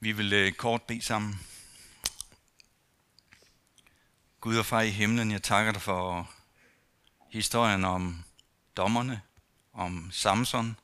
Vi 0.00 0.12
vil 0.12 0.32
øh, 0.32 0.52
kort 0.52 0.82
bede 0.82 1.02
sammen. 1.02 1.40
Gud 4.40 4.56
og 4.56 4.66
far 4.66 4.80
i 4.80 4.90
himlen, 4.90 5.30
jeg 5.30 5.42
takker 5.42 5.72
dig 5.72 5.82
for 5.82 6.30
historien 7.28 7.84
om 7.84 8.24
dommerne, 8.76 9.22
om 9.72 10.10
Samson, 10.12 10.76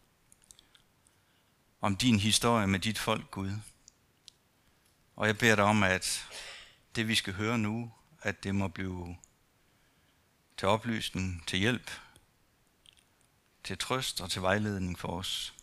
om 1.81 1.97
din 1.97 2.21
historie 2.21 2.67
med 2.67 2.81
dit 2.81 2.99
folk, 2.99 3.31
Gud. 3.31 3.53
Og 5.17 5.27
jeg 5.27 5.39
beder 5.39 5.57
dig 5.57 5.65
om, 5.65 5.83
at 5.83 6.27
det 6.95 7.09
vi 7.09 7.15
skal 7.15 7.35
høre 7.35 7.59
nu, 7.59 7.93
at 8.23 8.45
det 8.45 8.55
må 8.55 8.69
blive 8.69 9.17
til 10.57 10.69
oplysning, 10.69 11.47
til 11.47 11.59
hjælp, 11.59 11.91
til 13.65 13.79
trøst 13.79 14.21
og 14.21 14.31
til 14.31 14.43
vejledning 14.43 14.99
for 14.99 15.09
os. 15.09 15.55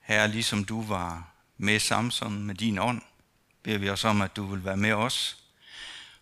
Herre, 0.00 0.28
ligesom 0.28 0.64
du 0.64 0.82
var 0.82 1.33
med 1.56 1.80
Samson 1.80 2.44
med 2.44 2.54
din 2.54 2.78
ånd, 2.78 3.02
beder 3.62 3.78
vi 3.78 3.90
os 3.90 4.04
om, 4.04 4.22
at 4.22 4.36
du 4.36 4.46
vil 4.46 4.64
være 4.64 4.76
med 4.76 4.92
os 4.92 5.44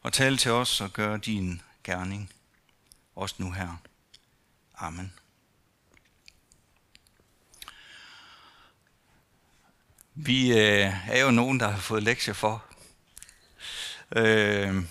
og 0.02 0.12
tale 0.12 0.36
til 0.36 0.50
os 0.50 0.80
og 0.80 0.92
gøre 0.92 1.18
din 1.18 1.62
gerning. 1.84 2.32
Også 3.16 3.34
nu 3.38 3.50
her. 3.50 3.76
Amen. 4.78 5.12
Vi 10.14 10.52
øh, 10.52 11.08
er 11.08 11.20
jo 11.24 11.30
nogen, 11.30 11.60
der 11.60 11.68
har 11.68 11.80
fået 11.80 12.02
lektier 12.02 12.34
for. 12.34 12.64
Øh, 14.16 14.84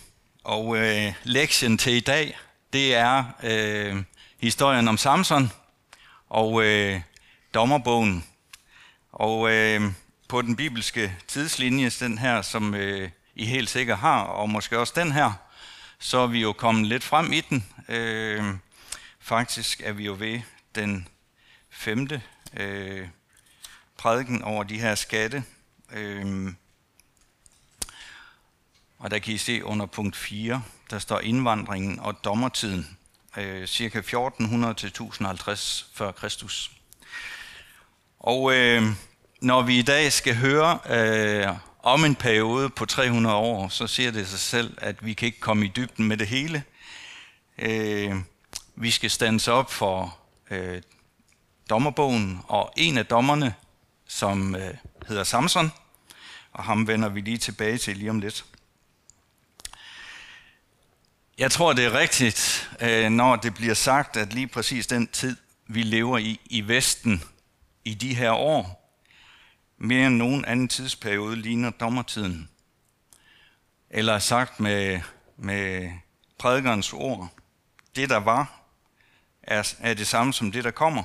og 0.43 0.77
øh, 0.77 1.13
lektien 1.23 1.77
til 1.77 1.93
i 1.93 1.99
dag, 1.99 2.39
det 2.73 2.95
er 2.95 3.23
øh, 3.43 4.03
historien 4.37 4.87
om 4.87 4.97
Samson 4.97 5.51
og 6.29 6.63
øh, 6.63 7.01
dommerbogen. 7.53 8.25
Og 9.11 9.51
øh, 9.51 9.81
på 10.31 10.41
den 10.41 10.55
bibelske 10.55 11.17
tidslinje, 11.27 11.89
den 11.89 12.17
her, 12.17 12.41
som 12.41 12.75
øh, 12.75 13.09
I 13.35 13.45
helt 13.45 13.69
sikkert 13.69 13.97
har, 13.97 14.21
og 14.21 14.49
måske 14.49 14.79
også 14.79 14.93
den 14.95 15.11
her, 15.11 15.33
så 15.99 16.17
er 16.17 16.27
vi 16.27 16.41
jo 16.41 16.53
kommet 16.53 16.87
lidt 16.87 17.03
frem 17.03 17.33
i 17.33 17.41
den. 17.41 17.65
Øh, 17.89 18.43
faktisk 19.19 19.81
er 19.83 19.91
vi 19.91 20.05
jo 20.05 20.15
ved 20.19 20.41
den 20.75 21.07
femte 21.69 22.21
øh, 22.57 23.07
prædiken 23.97 24.41
over 24.41 24.63
de 24.63 24.79
her 24.79 24.95
skatte. 24.95 25.43
Øh, 25.91 26.53
og 28.97 29.11
der 29.11 29.19
kan 29.19 29.33
I 29.33 29.37
se 29.37 29.65
under 29.65 29.85
punkt 29.85 30.15
4, 30.15 30.63
der 30.89 30.99
står 30.99 31.19
indvandringen 31.19 31.99
og 31.99 32.23
dommertiden, 32.23 32.97
øh, 33.37 33.67
cirka 33.67 33.99
1400 33.99 34.73
til 34.73 34.87
1050 34.87 35.89
før 35.93 36.11
Kristus. 36.11 36.71
Og 38.19 38.53
øh, 38.53 38.83
når 39.41 39.61
vi 39.61 39.79
i 39.79 39.81
dag 39.81 40.11
skal 40.11 40.35
høre 40.35 40.79
øh, 40.89 41.55
om 41.83 42.05
en 42.05 42.15
periode 42.15 42.69
på 42.69 42.85
300 42.85 43.35
år, 43.35 43.69
så 43.69 43.87
siger 43.87 44.11
det 44.11 44.27
sig 44.27 44.39
selv, 44.39 44.77
at 44.81 45.05
vi 45.05 45.13
kan 45.13 45.25
ikke 45.25 45.39
komme 45.39 45.65
i 45.65 45.71
dybden 45.75 46.07
med 46.07 46.17
det 46.17 46.27
hele. 46.27 46.63
Øh, 47.57 48.15
vi 48.75 48.91
skal 48.91 49.11
stands 49.11 49.47
op 49.47 49.71
for 49.71 50.17
øh, 50.51 50.81
dommerbogen, 51.69 52.41
og 52.47 52.73
en 52.77 52.97
af 52.97 53.05
dommerne, 53.05 53.53
som 54.07 54.55
øh, 54.55 54.73
hedder 55.07 55.23
Samson, 55.23 55.71
og 56.51 56.63
ham 56.63 56.87
vender 56.87 57.09
vi 57.09 57.21
lige 57.21 57.37
tilbage 57.37 57.77
til 57.77 57.97
lige 57.97 58.09
om 58.09 58.19
lidt. 58.19 58.45
Jeg 61.37 61.51
tror, 61.51 61.73
det 61.73 61.85
er 61.85 61.93
rigtigt, 61.93 62.69
øh, 62.81 63.09
når 63.09 63.35
det 63.35 63.53
bliver 63.53 63.73
sagt, 63.73 64.17
at 64.17 64.33
lige 64.33 64.47
præcis 64.47 64.87
den 64.87 65.07
tid, 65.07 65.37
vi 65.67 65.83
lever 65.83 66.17
i 66.17 66.39
i 66.45 66.61
Vesten 66.67 67.23
i 67.85 67.93
de 67.93 68.15
her 68.15 68.31
år, 68.31 68.80
mere 69.83 70.07
end 70.07 70.15
nogen 70.15 70.45
anden 70.45 70.67
tidsperiode 70.67 71.35
ligner 71.35 71.69
dommertiden. 71.69 72.49
Eller 73.89 74.19
sagt 74.19 74.59
med, 74.59 75.01
med 75.37 75.91
prædikernes 76.37 76.93
ord, 76.93 77.29
det 77.95 78.09
der 78.09 78.17
var, 78.17 78.61
er, 79.43 79.73
er 79.79 79.93
det 79.93 80.07
samme 80.07 80.33
som 80.33 80.51
det 80.51 80.63
der 80.63 80.71
kommer. 80.71 81.03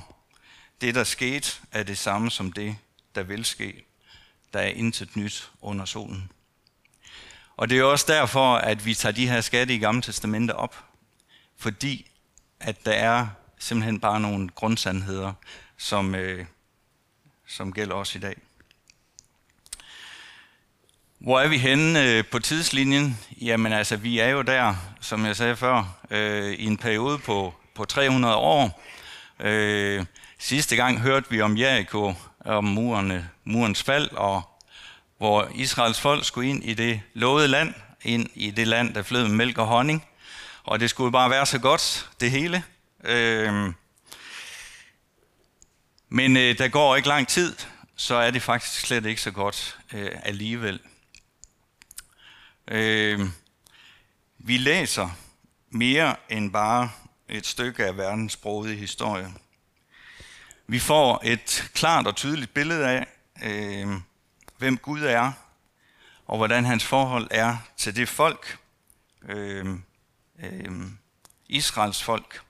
Det 0.81 0.95
der 0.95 1.03
skete, 1.03 1.51
er 1.71 1.83
det 1.83 1.97
samme 1.97 2.31
som 2.31 2.51
det, 2.51 2.77
der 3.15 3.23
vil 3.23 3.45
ske. 3.45 3.85
Der 4.53 4.59
er 4.59 4.67
intet 4.67 5.15
nyt 5.15 5.51
under 5.61 5.85
solen. 5.85 6.31
Og 7.57 7.69
det 7.69 7.79
er 7.79 7.83
også 7.83 8.05
derfor, 8.07 8.55
at 8.55 8.85
vi 8.85 8.93
tager 8.93 9.13
de 9.13 9.29
her 9.29 9.41
skatte 9.41 9.75
i 9.75 9.79
Gamle 9.79 10.01
Testamente 10.01 10.55
op. 10.55 10.85
Fordi 11.57 12.11
at 12.59 12.85
der 12.85 12.93
er 12.93 13.27
simpelthen 13.59 13.99
bare 13.99 14.19
nogle 14.19 14.49
grundsandheder, 14.49 15.33
som, 15.77 16.15
øh, 16.15 16.45
som 17.47 17.73
gælder 17.73 17.95
os 17.95 18.15
i 18.15 18.19
dag. 18.19 18.37
Hvor 21.19 21.39
er 21.39 21.47
vi 21.47 21.57
henne 21.57 22.03
øh, 22.03 22.25
på 22.25 22.39
tidslinjen? 22.39 23.19
Jamen 23.41 23.73
altså, 23.73 23.95
vi 23.95 24.19
er 24.19 24.27
jo 24.27 24.41
der, 24.41 24.75
som 25.01 25.25
jeg 25.25 25.35
sagde 25.35 25.55
før, 25.55 25.97
øh, 26.09 26.53
i 26.53 26.65
en 26.65 26.77
periode 26.77 27.17
på, 27.17 27.53
på 27.75 27.85
300 27.85 28.35
år. 28.35 28.83
Øh, 29.39 30.05
sidste 30.39 30.75
gang 30.75 30.99
hørte 30.99 31.29
vi 31.29 31.41
om 31.41 31.57
Jericho, 31.57 32.13
om 32.45 32.63
murene, 32.63 33.15
øh, 33.15 33.23
murens 33.43 33.83
fald, 33.83 34.11
og 34.11 34.41
hvor 35.17 35.51
Israels 35.55 35.99
folk 35.99 36.25
skulle 36.25 36.49
ind 36.49 36.63
i 36.63 36.73
det 36.73 37.01
lovede 37.13 37.47
land, 37.47 37.73
ind 38.03 38.29
i 38.35 38.51
det 38.51 38.67
land, 38.67 38.93
der 38.93 39.03
flød 39.03 39.27
med 39.27 39.35
mælk 39.35 39.57
og 39.57 39.67
honning. 39.67 40.05
Og 40.63 40.79
det 40.79 40.89
skulle 40.89 41.11
bare 41.11 41.29
være 41.29 41.45
så 41.45 41.59
godt, 41.59 42.09
det 42.19 42.31
hele. 42.31 42.63
Øh, 43.03 43.73
men 46.09 46.37
øh, 46.37 46.57
der 46.57 46.67
går 46.67 46.95
ikke 46.95 47.07
lang 47.07 47.27
tid, 47.27 47.55
så 47.95 48.15
er 48.15 48.31
det 48.31 48.41
faktisk 48.41 48.81
slet 48.81 49.05
ikke 49.05 49.21
så 49.21 49.31
godt 49.31 49.77
øh, 49.93 50.11
alligevel. 50.23 50.79
Øh, 52.67 53.19
vi 54.37 54.57
læser 54.57 55.09
mere 55.69 56.15
end 56.29 56.51
bare 56.51 56.91
et 57.29 57.45
stykke 57.45 57.85
af 57.85 57.97
verdens 57.97 58.33
sprogede 58.33 58.75
historie. 58.75 59.33
Vi 60.67 60.79
får 60.79 61.21
et 61.23 61.71
klart 61.73 62.07
og 62.07 62.15
tydeligt 62.15 62.53
billede 62.53 62.87
af, 62.87 63.07
øh, 63.43 63.87
hvem 64.57 64.77
Gud 64.77 65.01
er, 65.01 65.31
og 66.25 66.37
hvordan 66.37 66.65
hans 66.65 66.83
forhold 66.83 67.27
er 67.31 67.57
til 67.77 67.95
det 67.95 68.09
folk, 68.09 68.59
øh, 69.23 69.65
øh, 70.39 70.71
Israels 71.47 72.03
folk. 72.03 72.41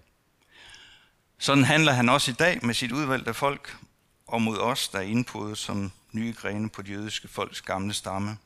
Sådan 1.38 1.64
handler 1.64 1.92
han 1.92 2.10
også 2.10 2.32
i 2.32 2.34
dag 2.34 2.66
med 2.66 2.74
sit 2.74 2.92
udvalgte 2.92 3.34
folk, 3.34 3.78
og 4.28 4.42
mod 4.42 4.58
os, 4.58 4.90
der 4.90 4.98
er 4.98 5.04
indpodet 5.04 5.58
som 5.58 5.92
nye 6.12 6.34
grene 6.34 6.70
på 6.70 6.82
de 6.82 6.92
jødiske 6.92 7.28
folks 7.28 7.62
gamle 7.62 7.94
stamme. 7.94 8.38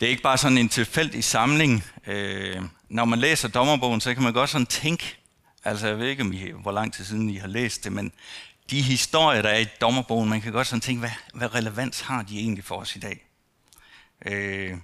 Det 0.00 0.06
er 0.06 0.10
ikke 0.10 0.22
bare 0.22 0.38
sådan 0.38 0.58
en 0.58 0.68
tilfældig 0.68 1.24
samling. 1.24 1.84
Øh, 2.06 2.62
når 2.88 3.04
man 3.04 3.18
læser 3.18 3.48
dommerbogen, 3.48 4.00
så 4.00 4.14
kan 4.14 4.22
man 4.22 4.32
godt 4.32 4.50
sådan 4.50 4.66
tænke, 4.66 5.18
altså 5.64 5.86
jeg 5.86 5.98
ved 5.98 6.08
ikke, 6.08 6.22
om 6.22 6.32
I, 6.32 6.50
hvor 6.62 6.72
lang 6.72 6.94
tid 6.94 7.04
siden 7.04 7.30
I 7.30 7.36
har 7.36 7.48
læst 7.48 7.84
det, 7.84 7.92
men 7.92 8.12
de 8.70 8.82
historier, 8.82 9.42
der 9.42 9.48
er 9.48 9.58
i 9.58 9.66
dommerbogen, 9.80 10.28
man 10.28 10.40
kan 10.40 10.52
godt 10.52 10.66
sådan 10.66 10.80
tænke, 10.80 11.00
hvad, 11.00 11.10
hvad 11.34 11.54
relevans 11.54 12.00
har 12.00 12.22
de 12.22 12.38
egentlig 12.38 12.64
for 12.64 12.76
os 12.76 12.96
i 12.96 12.98
dag? 12.98 13.26
Øh, 14.26 14.76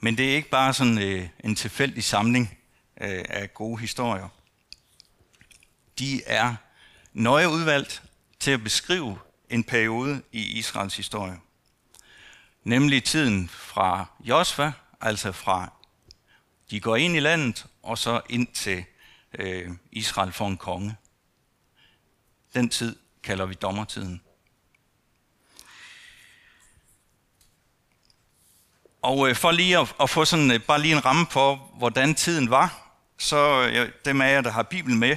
men 0.00 0.18
det 0.18 0.30
er 0.30 0.36
ikke 0.36 0.50
bare 0.50 0.74
sådan 0.74 0.98
øh, 0.98 1.28
en 1.44 1.54
tilfældig 1.54 2.04
samling 2.04 2.58
øh, 3.00 3.24
af 3.28 3.54
gode 3.54 3.80
historier. 3.80 4.28
De 5.98 6.24
er 6.26 6.54
nøje 7.12 7.48
udvalgt 7.48 8.02
til 8.40 8.50
at 8.50 8.64
beskrive 8.64 9.18
en 9.50 9.64
periode 9.64 10.22
i 10.32 10.42
Israels 10.42 10.96
historie 10.96 11.36
nemlig 12.64 13.04
tiden 13.04 13.48
fra 13.48 14.06
Josva, 14.20 14.72
altså 15.00 15.32
fra 15.32 15.72
de 16.70 16.80
går 16.80 16.96
ind 16.96 17.16
i 17.16 17.20
landet, 17.20 17.66
og 17.82 17.98
så 17.98 18.20
ind 18.28 18.46
til 18.46 18.84
øh, 19.38 19.70
Israel 19.92 20.32
for 20.32 20.46
en 20.46 20.56
konge. 20.56 20.96
Den 22.54 22.68
tid 22.68 22.96
kalder 23.22 23.46
vi 23.46 23.54
dommertiden. 23.54 24.22
Og 29.02 29.28
øh, 29.28 29.36
for 29.36 29.50
lige 29.50 29.78
at, 29.78 29.94
at 30.00 30.10
få 30.10 30.24
sådan, 30.24 30.50
øh, 30.50 30.60
bare 30.60 30.80
lige 30.80 30.96
en 30.96 31.04
ramme 31.04 31.26
for, 31.30 31.56
hvordan 31.78 32.14
tiden 32.14 32.50
var, 32.50 32.96
så 33.18 33.68
øh, 33.68 33.92
dem 34.04 34.20
af 34.20 34.32
jer, 34.32 34.40
der 34.40 34.50
har 34.50 34.62
Bibelen 34.62 34.98
med, 34.98 35.16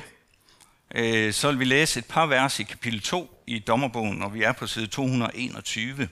øh, 0.96 1.34
så 1.34 1.50
vil 1.50 1.60
vi 1.60 1.66
læse 1.66 2.00
et 2.00 2.06
par 2.06 2.26
vers 2.26 2.60
i 2.60 2.64
kapitel 2.64 3.02
2 3.02 3.44
i 3.48 3.60
dommerbogen, 3.60 4.22
og 4.22 4.34
vi 4.34 4.44
er 4.44 4.52
på 4.52 4.68
side 4.68 4.88
221. 4.88 6.10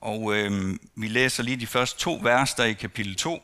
Og 0.00 0.34
øh, 0.36 0.76
vi 0.94 1.08
læser 1.08 1.42
lige 1.42 1.56
de 1.56 1.66
første 1.66 1.98
to 1.98 2.18
vers, 2.22 2.54
der 2.54 2.64
i 2.64 2.72
kapitel 2.72 3.16
2. 3.16 3.42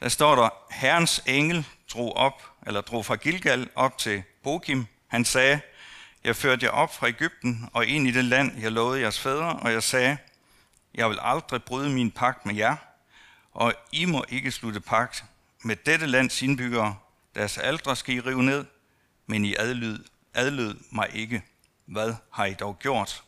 Der 0.00 0.08
står 0.08 0.34
der, 0.34 0.48
Herrens 0.70 1.22
engel 1.26 1.66
drog 1.92 2.16
op, 2.16 2.42
eller 2.66 2.80
drog 2.80 3.06
fra 3.06 3.16
Gilgal 3.16 3.68
op 3.74 3.98
til 3.98 4.22
Bokim. 4.42 4.86
Han 5.08 5.24
sagde, 5.24 5.60
jeg 6.24 6.36
førte 6.36 6.66
jer 6.66 6.72
op 6.72 6.94
fra 6.94 7.08
Ægypten 7.08 7.68
og 7.72 7.86
ind 7.86 8.08
i 8.08 8.10
det 8.10 8.24
land, 8.24 8.60
jeg 8.60 8.72
lovede 8.72 9.00
jeres 9.00 9.20
fædre, 9.20 9.52
og 9.52 9.72
jeg 9.72 9.82
sagde, 9.82 10.16
jeg 10.94 11.08
vil 11.08 11.18
aldrig 11.20 11.62
bryde 11.62 11.90
min 11.90 12.10
pagt 12.10 12.46
med 12.46 12.54
jer, 12.54 12.76
og 13.52 13.74
I 13.92 14.04
må 14.04 14.24
ikke 14.28 14.50
slutte 14.50 14.80
pagt 14.80 15.24
med 15.64 15.76
dette 15.76 16.06
lands 16.06 16.42
indbyggere, 16.42 16.96
deres 17.34 17.58
aldre 17.58 17.96
skal 17.96 18.14
I 18.14 18.20
rive 18.20 18.42
ned, 18.42 18.64
men 19.26 19.44
I 19.44 19.54
adlyd, 19.58 19.98
adlyd 20.34 20.74
mig 20.90 21.08
ikke. 21.14 21.42
Hvad 21.86 22.14
har 22.30 22.44
I 22.44 22.54
dog 22.54 22.78
gjort? 22.78 23.24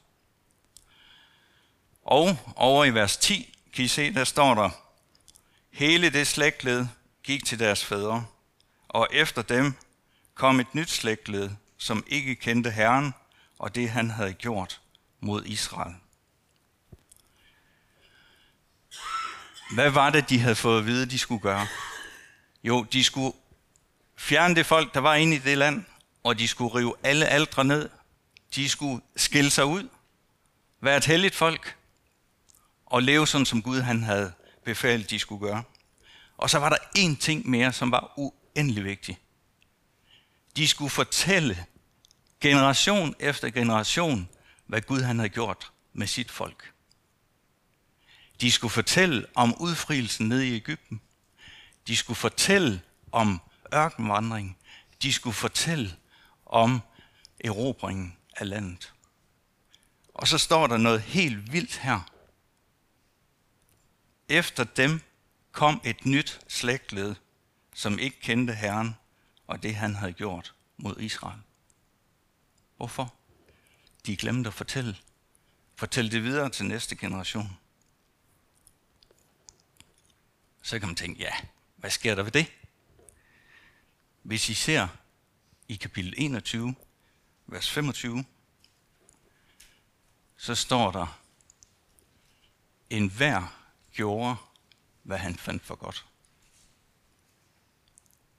Og 2.02 2.38
over 2.56 2.84
i 2.84 2.94
vers 2.94 3.16
10 3.16 3.54
kan 3.72 3.84
I 3.84 3.88
se, 3.88 4.14
der 4.14 4.24
står 4.24 4.54
der, 4.54 4.70
Hele 5.70 6.10
det 6.10 6.26
slægtled 6.26 6.86
gik 7.22 7.44
til 7.44 7.58
deres 7.58 7.84
fædre, 7.84 8.26
og 8.88 9.08
efter 9.10 9.42
dem 9.42 9.74
kom 10.34 10.60
et 10.60 10.74
nyt 10.74 10.90
slægtled, 10.90 11.50
som 11.78 12.04
ikke 12.06 12.34
kendte 12.34 12.70
Herren 12.70 13.14
og 13.58 13.74
det, 13.74 13.90
han 13.90 14.10
havde 14.10 14.32
gjort 14.32 14.80
mod 15.20 15.44
Israel. 15.44 15.94
Hvad 19.74 19.90
var 19.90 20.10
det, 20.10 20.30
de 20.30 20.38
havde 20.38 20.54
fået 20.54 20.78
at 20.78 20.86
vide, 20.86 21.06
de 21.06 21.18
skulle 21.18 21.40
gøre? 21.40 21.66
Jo, 22.64 22.82
de 22.82 23.04
skulle 23.04 23.32
fjerne 24.16 24.54
det 24.54 24.66
folk, 24.66 24.94
der 24.94 25.00
var 25.00 25.14
inde 25.14 25.36
i 25.36 25.38
det 25.38 25.58
land, 25.58 25.84
og 26.22 26.38
de 26.38 26.48
skulle 26.48 26.74
rive 26.74 26.94
alle 27.02 27.26
aldre 27.26 27.64
ned. 27.64 27.88
De 28.54 28.68
skulle 28.68 29.02
skille 29.16 29.50
sig 29.50 29.64
ud, 29.64 29.88
være 30.80 30.96
et 30.96 31.04
helligt 31.04 31.34
folk, 31.34 31.76
og 32.92 33.02
leve 33.02 33.26
sådan, 33.26 33.46
som 33.46 33.62
Gud 33.62 33.80
han 33.80 34.02
havde 34.02 34.32
befalet, 34.64 35.10
de 35.10 35.18
skulle 35.18 35.46
gøre. 35.46 35.62
Og 36.36 36.50
så 36.50 36.58
var 36.58 36.68
der 36.68 36.76
en 36.96 37.16
ting 37.16 37.50
mere, 37.50 37.72
som 37.72 37.90
var 37.90 38.12
uendelig 38.16 38.84
vigtig. 38.84 39.18
De 40.56 40.68
skulle 40.68 40.90
fortælle 40.90 41.66
generation 42.40 43.14
efter 43.18 43.50
generation, 43.50 44.28
hvad 44.66 44.80
Gud 44.80 45.00
han 45.00 45.18
havde 45.18 45.28
gjort 45.28 45.72
med 45.92 46.06
sit 46.06 46.30
folk. 46.30 46.72
De 48.40 48.50
skulle 48.50 48.70
fortælle 48.70 49.26
om 49.34 49.54
udfrielsen 49.60 50.28
nede 50.28 50.48
i 50.48 50.54
Ægypten. 50.54 51.00
De 51.86 51.96
skulle 51.96 52.16
fortælle 52.16 52.80
om 53.12 53.40
ørkenvandring. 53.74 54.58
De 55.02 55.12
skulle 55.12 55.34
fortælle 55.34 55.96
om 56.46 56.80
erobringen 57.44 58.16
af 58.36 58.48
landet. 58.48 58.92
Og 60.14 60.28
så 60.28 60.38
står 60.38 60.66
der 60.66 60.76
noget 60.76 61.00
helt 61.00 61.52
vildt 61.52 61.76
her. 61.76 62.11
Efter 64.28 64.64
dem 64.64 65.00
kom 65.52 65.80
et 65.84 66.06
nyt 66.06 66.40
slægtled, 66.48 67.14
som 67.74 67.98
ikke 67.98 68.20
kendte 68.20 68.54
Herren 68.54 68.96
og 69.46 69.62
det, 69.62 69.74
han 69.74 69.94
havde 69.94 70.12
gjort 70.12 70.54
mod 70.76 71.00
Israel. 71.00 71.40
Hvorfor? 72.76 73.14
De 74.06 74.16
glemte 74.16 74.48
at 74.48 74.54
fortælle. 74.54 74.96
Fortæl 75.74 76.12
det 76.12 76.22
videre 76.22 76.50
til 76.50 76.66
næste 76.66 76.96
generation. 76.96 77.58
Så 80.62 80.78
kan 80.78 80.88
man 80.88 80.96
tænke, 80.96 81.20
ja, 81.20 81.32
hvad 81.76 81.90
sker 81.90 82.14
der 82.14 82.22
ved 82.22 82.32
det? 82.32 82.52
Hvis 84.22 84.48
I 84.48 84.54
ser 84.54 84.88
i 85.68 85.74
kapitel 85.74 86.14
21, 86.16 86.74
vers 87.46 87.70
25, 87.70 88.24
så 90.36 90.54
står 90.54 90.90
der, 90.90 91.20
en 92.90 93.08
hver 93.08 93.61
gjorde, 93.92 94.36
hvad 95.02 95.18
han 95.18 95.36
fandt 95.36 95.64
for 95.64 95.74
godt. 95.74 96.06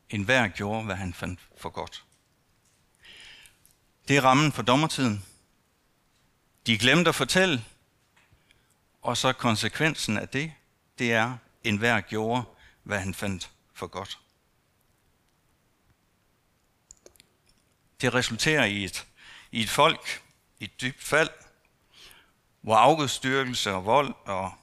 En 0.09 0.23
hver 0.23 0.47
gjorde, 0.47 0.85
hvad 0.85 0.95
han 0.95 1.13
fandt 1.13 1.39
for 1.57 1.69
godt. 1.69 2.05
Det 4.07 4.17
er 4.17 4.21
rammen 4.21 4.51
for 4.51 4.61
dommertiden. 4.61 5.25
De 6.67 6.77
glemte 6.77 7.09
at 7.09 7.15
fortælle, 7.15 7.65
og 9.01 9.17
så 9.17 9.33
konsekvensen 9.33 10.17
af 10.17 10.29
det, 10.29 10.53
det 11.00 11.13
er, 11.13 11.38
en 11.63 11.77
hver 11.77 12.01
gjorde, 12.01 12.44
hvad 12.83 13.00
han 13.00 13.13
fandt 13.13 13.51
for 13.73 13.88
godt. 13.88 14.19
Det 18.01 18.13
resulterer 18.13 18.65
i 18.65 18.83
et, 18.83 19.07
i 19.51 19.61
et 19.61 19.69
folk, 19.69 20.23
i 20.59 20.63
et 20.63 20.81
dybt 20.81 21.03
fald, 21.03 21.29
hvor 22.61 22.75
afgudstyrkelse 22.75 23.71
og 23.71 23.85
vold 23.85 24.13
og 24.25 24.53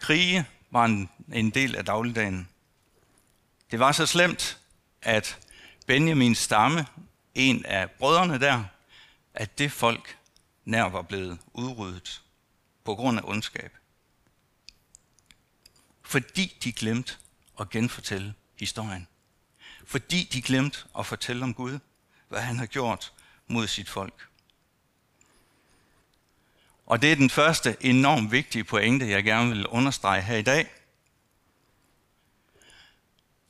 krige 0.00 0.46
var 0.70 0.84
en, 0.84 1.10
en 1.32 1.50
del 1.50 1.76
af 1.76 1.84
dagligdagen. 1.84 2.48
Det 3.70 3.78
var 3.78 3.92
så 3.92 4.06
slemt, 4.06 4.58
at 5.02 5.38
Benjamins 5.86 6.38
stamme, 6.38 6.86
en 7.34 7.64
af 7.66 7.90
brødrene 7.90 8.40
der, 8.40 8.64
at 9.34 9.58
det 9.58 9.72
folk 9.72 10.18
nær 10.64 10.82
var 10.82 11.02
blevet 11.02 11.38
udryddet 11.52 12.22
på 12.84 12.94
grund 12.94 13.18
af 13.18 13.22
ondskab. 13.24 13.76
Fordi 16.02 16.56
de 16.64 16.72
glemte 16.72 17.14
at 17.60 17.70
genfortælle 17.70 18.34
historien. 18.58 19.08
Fordi 19.84 20.28
de 20.32 20.42
glemte 20.42 20.78
at 20.98 21.06
fortælle 21.06 21.42
om 21.42 21.54
Gud, 21.54 21.78
hvad 22.28 22.40
han 22.40 22.58
har 22.58 22.66
gjort 22.66 23.12
mod 23.46 23.66
sit 23.66 23.88
folk. 23.88 24.29
Og 26.90 27.02
det 27.02 27.12
er 27.12 27.16
den 27.16 27.30
første 27.30 27.76
enormt 27.80 28.32
vigtige 28.32 28.64
pointe, 28.64 29.08
jeg 29.08 29.24
gerne 29.24 29.50
vil 29.50 29.66
understrege 29.66 30.22
her 30.22 30.36
i 30.36 30.42
dag. 30.42 30.70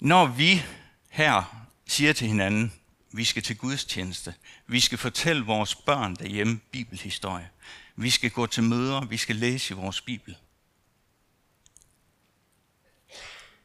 Når 0.01 0.27
vi 0.27 0.63
her 1.09 1.67
siger 1.87 2.13
til 2.13 2.29
hinanden, 2.29 2.73
vi 3.13 3.25
skal 3.25 3.43
til 3.43 3.59
Guds 3.59 3.85
tjeneste, 3.85 4.35
vi 4.67 4.81
skal 4.81 4.99
fortælle 4.99 5.45
vores 5.45 5.75
børn 5.75 6.17
derhjemme 6.17 6.61
bibelhistorie, 6.71 7.49
vi 7.97 8.11
skal 8.11 8.31
gå 8.31 8.47
til 8.47 8.63
møder, 8.63 9.05
vi 9.05 9.17
skal 9.17 9.37
læse 9.37 9.75
i 9.75 9.77
vores 9.77 10.01
bibel, 10.01 10.37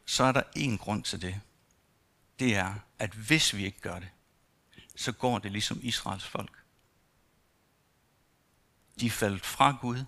så 0.06 0.24
er 0.24 0.32
der 0.32 0.42
en 0.54 0.78
grund 0.78 1.04
til 1.04 1.22
det. 1.22 1.40
Det 2.38 2.54
er, 2.54 2.74
at 2.98 3.10
hvis 3.10 3.56
vi 3.56 3.64
ikke 3.64 3.80
gør 3.80 3.98
det, 3.98 4.08
så 4.96 5.12
går 5.12 5.38
det 5.38 5.52
ligesom 5.52 5.80
Israels 5.82 6.26
folk. 6.26 6.65
De 9.00 9.10
faldt 9.10 9.46
fra 9.46 9.78
Gud 9.80 10.04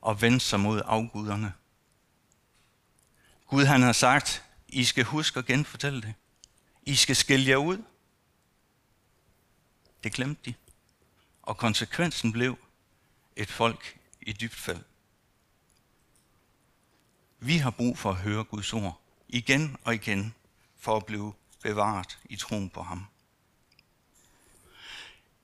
og 0.00 0.22
vendte 0.22 0.46
sig 0.46 0.60
mod 0.60 0.82
afguderne. 0.84 1.52
Gud 3.46 3.64
han 3.64 3.82
har 3.82 3.92
sagt, 3.92 4.44
I 4.68 4.84
skal 4.84 5.04
huske 5.04 5.38
at 5.38 5.46
genfortælle 5.46 6.02
det. 6.02 6.14
I 6.82 6.96
skal 6.96 7.16
skille 7.16 7.48
jer 7.48 7.56
ud. 7.56 7.82
Det 10.04 10.12
glemte 10.12 10.42
de. 10.44 10.54
Og 11.42 11.56
konsekvensen 11.56 12.32
blev 12.32 12.58
et 13.36 13.50
folk 13.50 13.98
i 14.20 14.32
dybt 14.32 14.54
fald. 14.54 14.84
Vi 17.38 17.56
har 17.56 17.70
brug 17.70 17.98
for 17.98 18.10
at 18.10 18.16
høre 18.16 18.44
Guds 18.44 18.72
ord 18.72 19.00
igen 19.28 19.76
og 19.84 19.94
igen 19.94 20.34
for 20.78 20.96
at 20.96 21.06
blive 21.06 21.32
bevaret 21.62 22.18
i 22.24 22.36
troen 22.36 22.70
på 22.70 22.82
ham. 22.82 23.06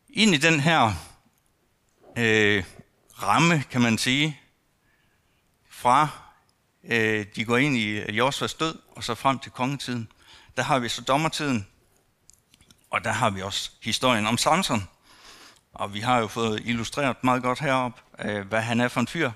Ind 0.08 0.34
i 0.34 0.38
den 0.38 0.60
her 0.60 1.13
øh, 2.16 2.64
ramme, 3.22 3.64
kan 3.70 3.80
man 3.80 3.98
sige, 3.98 4.40
fra 5.70 6.08
øh, 6.84 7.26
de 7.36 7.44
går 7.44 7.56
ind 7.56 7.76
i 7.76 8.12
Josvas 8.12 8.54
død 8.54 8.78
og 8.96 9.04
så 9.04 9.14
frem 9.14 9.38
til 9.38 9.52
kongetiden, 9.52 10.08
der 10.56 10.62
har 10.62 10.78
vi 10.78 10.88
så 10.88 11.02
dommertiden, 11.02 11.66
og 12.90 13.04
der 13.04 13.12
har 13.12 13.30
vi 13.30 13.42
også 13.42 13.70
historien 13.82 14.26
om 14.26 14.38
Samson. 14.38 14.88
Og 15.72 15.94
vi 15.94 16.00
har 16.00 16.18
jo 16.18 16.26
fået 16.26 16.62
illustreret 16.64 17.24
meget 17.24 17.42
godt 17.42 17.60
herop, 17.60 18.00
øh, 18.18 18.46
hvad 18.46 18.60
han 18.60 18.80
er 18.80 18.88
for 18.88 19.00
en 19.00 19.08
fyr. 19.08 19.30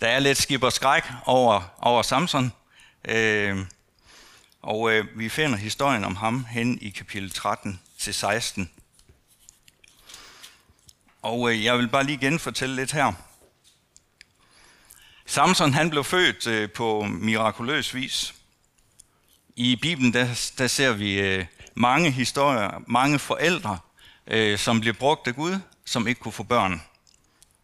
Der 0.00 0.08
er 0.08 0.18
lidt 0.18 0.38
skib 0.38 0.62
og 0.62 0.72
skræk 0.72 1.04
over, 1.26 1.74
over 1.78 2.02
Samson. 2.02 2.52
Øh, 3.04 3.58
og 4.62 4.92
øh, 4.92 5.06
vi 5.18 5.28
finder 5.28 5.56
historien 5.56 6.04
om 6.04 6.16
ham 6.16 6.44
hen 6.44 6.78
i 6.80 6.90
kapitel 6.90 7.30
13 7.30 7.80
til 7.98 8.14
16. 8.14 8.70
Og 11.22 11.52
øh, 11.52 11.64
jeg 11.64 11.78
vil 11.78 11.88
bare 11.88 12.04
lige 12.04 12.18
genfortælle 12.18 12.76
lidt 12.76 12.92
her. 12.92 13.12
Samson 15.26 15.72
han 15.74 15.90
blev 15.90 16.04
født 16.04 16.46
øh, 16.46 16.70
på 16.70 17.02
mirakuløs 17.02 17.94
vis. 17.94 18.34
I 19.56 19.76
Bibelen 19.76 20.12
der, 20.12 20.52
der 20.58 20.66
ser 20.66 20.92
vi 20.92 21.20
øh, 21.20 21.46
mange 21.74 22.10
historier, 22.10 22.82
mange 22.86 23.18
forældre, 23.18 23.78
øh, 24.26 24.58
som 24.58 24.80
bliver 24.80 24.94
brugt 24.94 25.26
af 25.26 25.34
Gud, 25.34 25.58
som 25.84 26.08
ikke 26.08 26.20
kunne 26.20 26.32
få 26.32 26.42
børn. 26.42 26.82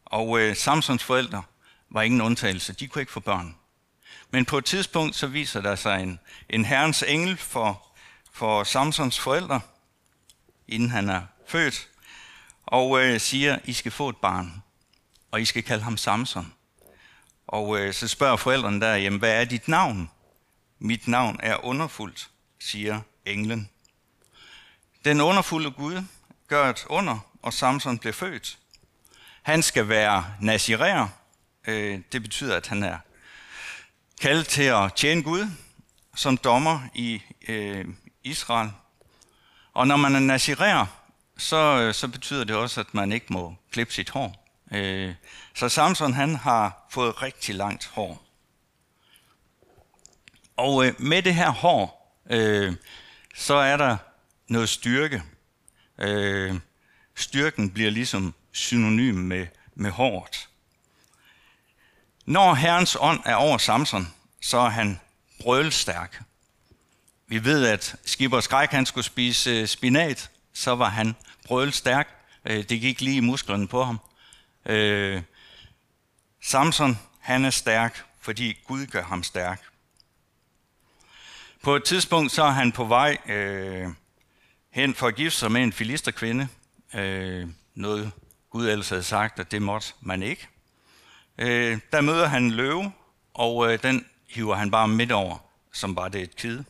Og 0.05 0.41
øh, 0.41 0.57
Samsons 0.57 1.05
forældre 1.05 1.43
var 1.91 2.03
ingen 2.03 2.21
undtagelse. 2.21 2.73
De 2.73 2.89
kunne 2.89 3.03
ikke 3.03 3.13
få 3.13 3.21
børn. 3.21 3.57
Men 4.31 4.45
på 4.45 4.59
et 4.59 4.65
tidspunkt 4.65 5.17
så 5.17 5.27
viser 5.27 5.61
der 5.61 5.75
sig 5.75 6.03
en, 6.03 6.21
en 6.49 6.65
herrens 6.65 7.03
engel 7.03 7.37
for, 7.37 7.87
for 8.33 8.65
Samsons 8.65 9.19
forældre, 9.19 9.61
inden 10.69 10.91
han 10.91 11.09
er 11.09 11.23
født, 11.49 11.89
og 12.67 13.01
øh, 13.01 13.21
siger, 13.21 13.59
I 13.65 13.73
skal 13.73 13.93
få 13.93 14.09
et 14.09 14.17
barn, 14.17 14.63
og 15.31 15.41
I 15.41 15.45
skal 15.45 15.63
kalde 15.63 15.83
ham 15.83 15.97
Samson. 15.97 16.53
Og 17.47 17.79
øh, 17.79 17.95
så 17.95 18.09
spørger 18.09 18.37
forældrene 18.37 18.81
der, 18.81 18.95
jamen, 18.95 19.19
hvad 19.19 19.41
er 19.41 19.45
dit 19.45 19.69
navn? 19.69 20.11
Mit 20.79 21.09
navn 21.09 21.41
er 21.43 21.65
underfuldt, 21.65 22.31
siger 22.61 23.01
englen. 23.25 23.71
Den 25.05 25.21
underfulde 25.21 25.71
Gud 25.71 26.03
gør 26.49 26.71
et 26.71 26.87
under, 26.89 27.19
og 27.43 27.53
Samson 27.53 27.99
bliver 27.99 28.13
født. 28.13 28.59
Han 29.43 29.63
skal 29.63 29.89
være 29.89 30.25
nazirer. 30.41 31.09
Øh, 31.67 32.01
det 32.13 32.23
betyder, 32.23 32.57
at 32.57 32.67
han 32.67 32.83
er 32.83 32.99
kaldet 34.21 34.47
til 34.47 34.63
at 34.63 34.95
tjene 34.95 35.23
Gud. 35.23 35.47
som 36.17 36.37
dommer 36.37 36.81
i 36.95 37.23
øh, 37.49 37.85
Israel. 38.23 38.71
Og 39.73 39.87
når 39.87 39.97
man 39.97 40.15
er 40.15 40.21
nazirer, 40.21 40.87
så, 41.37 41.57
øh, 41.57 41.95
så 41.95 42.09
betyder 42.09 42.45
det 42.45 42.57
også, 42.57 42.81
at 42.81 42.95
man 42.95 43.13
ikke 43.13 43.27
må 43.31 43.55
klippe 43.73 43.93
sit 43.93 44.11
hår. 44.11 44.45
Øh, 44.73 45.15
så 45.55 45.69
Samson 45.69 46.13
han 46.13 46.35
har 46.35 46.87
fået 46.91 47.23
rigtig 47.23 47.55
langt 47.55 47.87
hår. 47.87 48.25
Og 50.57 50.87
øh, 50.87 50.95
med 50.99 51.23
det 51.23 51.35
her 51.35 51.51
hår, 51.51 52.17
øh, 52.31 52.75
så 53.35 53.55
er 53.55 53.77
der 53.77 53.97
noget 54.49 54.69
styrke. 54.69 55.23
Øh, 55.99 56.55
styrken 57.15 57.71
bliver 57.71 57.91
ligesom 57.91 58.35
synonym 58.53 59.15
med, 59.15 59.47
med 59.75 59.91
håret. 59.91 60.49
Når 62.27 62.55
Herrens 62.55 62.97
ånd 63.01 63.21
er 63.25 63.35
over 63.35 63.59
Samson, 63.59 64.09
så 64.41 64.59
er 64.59 64.69
han 64.69 65.01
brølstærk. 65.41 66.23
Vi 67.27 67.45
ved, 67.45 67.67
at 67.67 67.97
Skipper 68.05 68.41
Skræk 68.41 68.71
han 68.71 68.87
skulle 68.87 69.05
spise 69.05 69.51
øh, 69.51 69.67
spinat, 69.67 70.31
så 70.55 70.75
var 70.75 70.89
han 70.89 71.17
brølstærk. 71.47 72.09
Øh, 72.45 72.57
det 72.69 72.81
gik 72.81 73.01
lige 73.01 73.17
i 73.17 73.21
musklerne 73.21 73.69
på 73.69 73.85
ham. 73.85 74.01
Øh, 74.67 75.23
Samson, 76.43 76.99
han 77.21 77.45
er 77.45 77.51
stærk, 77.51 78.05
fordi 78.21 78.59
Gud 78.67 78.87
gør 78.87 79.03
ham 79.03 79.23
stærk. 79.23 79.63
På 81.63 81.77
et 81.77 81.85
tidspunkt 81.85 82.33
så 82.33 82.43
er 82.45 82.51
han 82.51 82.73
på 82.73 82.85
vej 82.85 83.19
øh, 83.27 83.89
hen 84.71 84.95
for 84.95 85.07
at 85.07 85.15
gifte 85.15 85.39
sig 85.39 85.53
med 85.53 85.63
en 85.63 85.73
filisterkvinde. 85.73 86.49
Øh, 86.95 87.49
noget 87.75 88.13
Gud 88.51 88.69
ellers 88.69 88.89
havde 88.89 89.03
sagt, 89.03 89.41
at 89.41 89.51
det 89.51 89.63
måtte 89.63 89.93
man 90.01 90.23
ikke. 90.23 90.49
Øh, 91.39 91.79
der 91.93 92.01
møder 92.01 92.27
han 92.27 92.45
en 92.45 92.51
løve, 92.51 92.93
og 93.35 93.73
øh, 93.73 93.83
den 93.83 94.07
hiver 94.29 94.55
han 94.55 94.71
bare 94.71 94.89
midt 94.89 95.13
over, 95.13 95.39
som 95.73 95.95
bare 95.95 96.09
det 96.09 96.19
er 96.19 96.25
et 96.25 96.37
kide. 96.37 96.65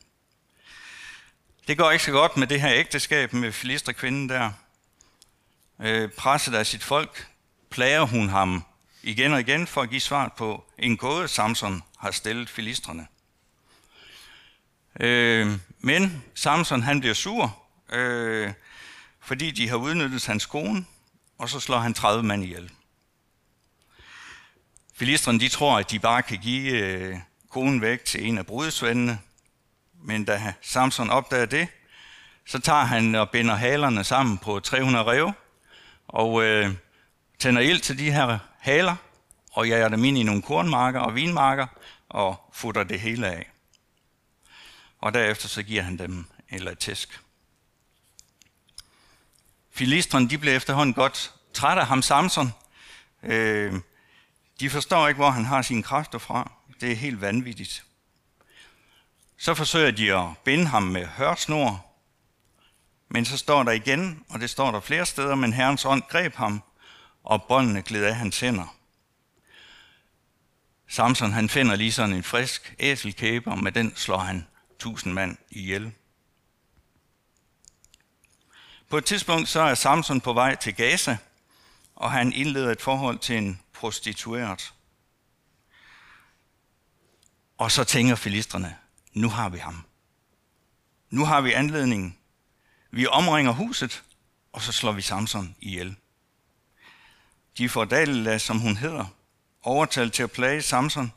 Det 1.66 1.78
går 1.78 1.90
ikke 1.90 2.04
så 2.04 2.10
godt 2.10 2.36
med 2.36 2.46
det 2.46 2.60
her 2.60 2.72
ægteskab 2.72 3.32
med 3.32 3.52
filisterkvinden 3.52 4.28
der. 4.28 4.52
Øh, 5.80 6.10
presset 6.10 6.54
af 6.54 6.66
sit 6.66 6.84
folk 6.84 7.26
plager 7.70 8.02
hun 8.02 8.28
ham 8.28 8.64
igen 9.02 9.32
og 9.32 9.40
igen 9.40 9.66
for 9.66 9.82
at 9.82 9.90
give 9.90 10.00
svar 10.00 10.34
på 10.36 10.64
en 10.78 10.96
gåde, 10.96 11.28
Samson 11.28 11.82
har 11.98 12.10
stillet 12.10 12.50
filistrene. 12.50 13.06
Øh, 15.00 15.52
men 15.80 16.24
Samson 16.34 16.82
han 16.82 17.00
bliver 17.00 17.14
sur, 17.14 17.62
øh, 17.92 18.52
fordi 19.20 19.50
de 19.50 19.68
har 19.68 19.76
udnyttet 19.76 20.26
hans 20.26 20.46
kone, 20.46 20.84
og 21.38 21.48
så 21.48 21.60
slår 21.60 21.78
han 21.78 21.94
30 21.94 22.22
mand 22.22 22.44
ihjel. 22.44 22.70
Filistrene 24.94 25.40
de 25.40 25.48
tror, 25.48 25.78
at 25.78 25.90
de 25.90 25.98
bare 25.98 26.22
kan 26.22 26.38
give 26.38 26.70
øh, 26.72 27.16
konen 27.50 27.80
væk 27.80 28.04
til 28.04 28.26
en 28.26 28.38
af 28.38 28.46
brudesvendene, 28.46 29.18
men 30.06 30.24
da 30.24 30.54
Samson 30.62 31.10
opdager 31.10 31.46
det, 31.46 31.68
så 32.46 32.58
tager 32.58 32.84
han 32.84 33.14
og 33.14 33.30
binder 33.30 33.54
halerne 33.54 34.04
sammen 34.04 34.38
på 34.38 34.60
300 34.60 35.04
rev, 35.04 35.32
og 36.08 36.42
øh, 36.42 36.74
tænder 37.38 37.60
ild 37.60 37.80
til 37.80 37.98
de 37.98 38.10
her 38.10 38.38
haler, 38.58 38.96
og 39.52 39.68
jager 39.68 39.88
dem 39.88 40.04
ind 40.04 40.18
i 40.18 40.22
nogle 40.22 40.42
kornmarker 40.42 41.00
og 41.00 41.14
vinmarker, 41.14 41.66
og 42.08 42.50
futter 42.52 42.82
det 42.82 43.00
hele 43.00 43.26
af. 43.26 43.50
Og 44.98 45.14
derefter 45.14 45.48
så 45.48 45.62
giver 45.62 45.82
han 45.82 45.98
dem 45.98 46.26
eller 46.50 46.74
tæsk. 46.74 47.20
Filistrene 49.70 50.28
de 50.28 50.38
blev 50.38 50.56
efterhånden 50.56 50.94
godt 50.94 51.34
trætte 51.54 51.82
af 51.82 51.88
ham 51.88 52.02
Samson. 52.02 52.52
Øh, 53.22 53.74
de 54.60 54.70
forstår 54.70 55.08
ikke, 55.08 55.18
hvor 55.18 55.30
han 55.30 55.44
har 55.44 55.62
sine 55.62 55.82
kræfter 55.82 56.18
fra. 56.18 56.52
Det 56.80 56.92
er 56.92 56.96
helt 56.96 57.20
vanvittigt. 57.20 57.84
Så 59.36 59.54
forsøger 59.54 59.90
de 59.90 60.14
at 60.14 60.38
binde 60.44 60.66
ham 60.66 60.82
med 60.82 61.06
hørsnor, 61.06 61.86
men 63.08 63.24
så 63.24 63.36
står 63.36 63.62
der 63.62 63.72
igen, 63.72 64.24
og 64.28 64.40
det 64.40 64.50
står 64.50 64.70
der 64.70 64.80
flere 64.80 65.06
steder, 65.06 65.34
men 65.34 65.52
Herrens 65.52 65.84
ånd 65.84 66.02
greb 66.08 66.34
ham, 66.34 66.62
og 67.24 67.44
båndene 67.48 67.82
gled 67.82 68.04
af 68.04 68.16
hans 68.16 68.40
hænder. 68.40 68.76
Samson 70.88 71.32
han 71.32 71.48
finder 71.48 71.76
lige 71.76 71.92
sådan 71.92 72.14
en 72.14 72.22
frisk 72.22 72.74
æselkæbe, 72.78 73.50
og 73.50 73.58
med 73.58 73.72
den 73.72 73.96
slår 73.96 74.18
han 74.18 74.46
tusind 74.78 75.12
mand 75.12 75.36
ihjel. 75.50 75.92
På 78.88 78.96
et 78.98 79.04
tidspunkt 79.04 79.48
så 79.48 79.60
er 79.60 79.74
Samson 79.74 80.20
på 80.20 80.32
vej 80.32 80.54
til 80.54 80.74
Gaza, 80.74 81.16
og 81.94 82.12
han 82.12 82.32
indleder 82.32 82.72
et 82.72 82.82
forhold 82.82 83.18
til 83.18 83.36
en 83.36 83.60
prostitueret. 83.72 84.74
Og 87.58 87.72
så 87.72 87.84
tænker 87.84 88.14
filistrene, 88.14 88.76
nu 89.14 89.28
har 89.28 89.48
vi 89.48 89.58
ham. 89.58 89.84
Nu 91.10 91.24
har 91.24 91.40
vi 91.40 91.52
anledningen. 91.52 92.18
Vi 92.90 93.06
omringer 93.06 93.52
huset, 93.52 94.04
og 94.52 94.62
så 94.62 94.72
slår 94.72 94.92
vi 94.92 95.02
Samson 95.02 95.56
ihjel. 95.60 95.96
De 97.58 97.68
får 97.68 97.84
Dalila, 97.84 98.38
som 98.38 98.58
hun 98.58 98.76
hedder, 98.76 99.06
overtalt 99.62 100.12
til 100.12 100.22
at 100.22 100.32
plage 100.32 100.62
Samson 100.62 101.12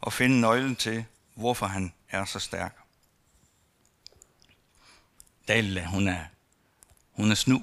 og 0.00 0.12
finde 0.12 0.40
nøglen 0.40 0.76
til, 0.76 1.04
hvorfor 1.34 1.66
han 1.66 1.92
er 2.08 2.24
så 2.24 2.38
stærk. 2.38 2.76
Dalila, 5.48 5.84
hun 5.84 6.08
er, 6.08 6.24
hun 7.12 7.30
er 7.30 7.34
snu. 7.34 7.62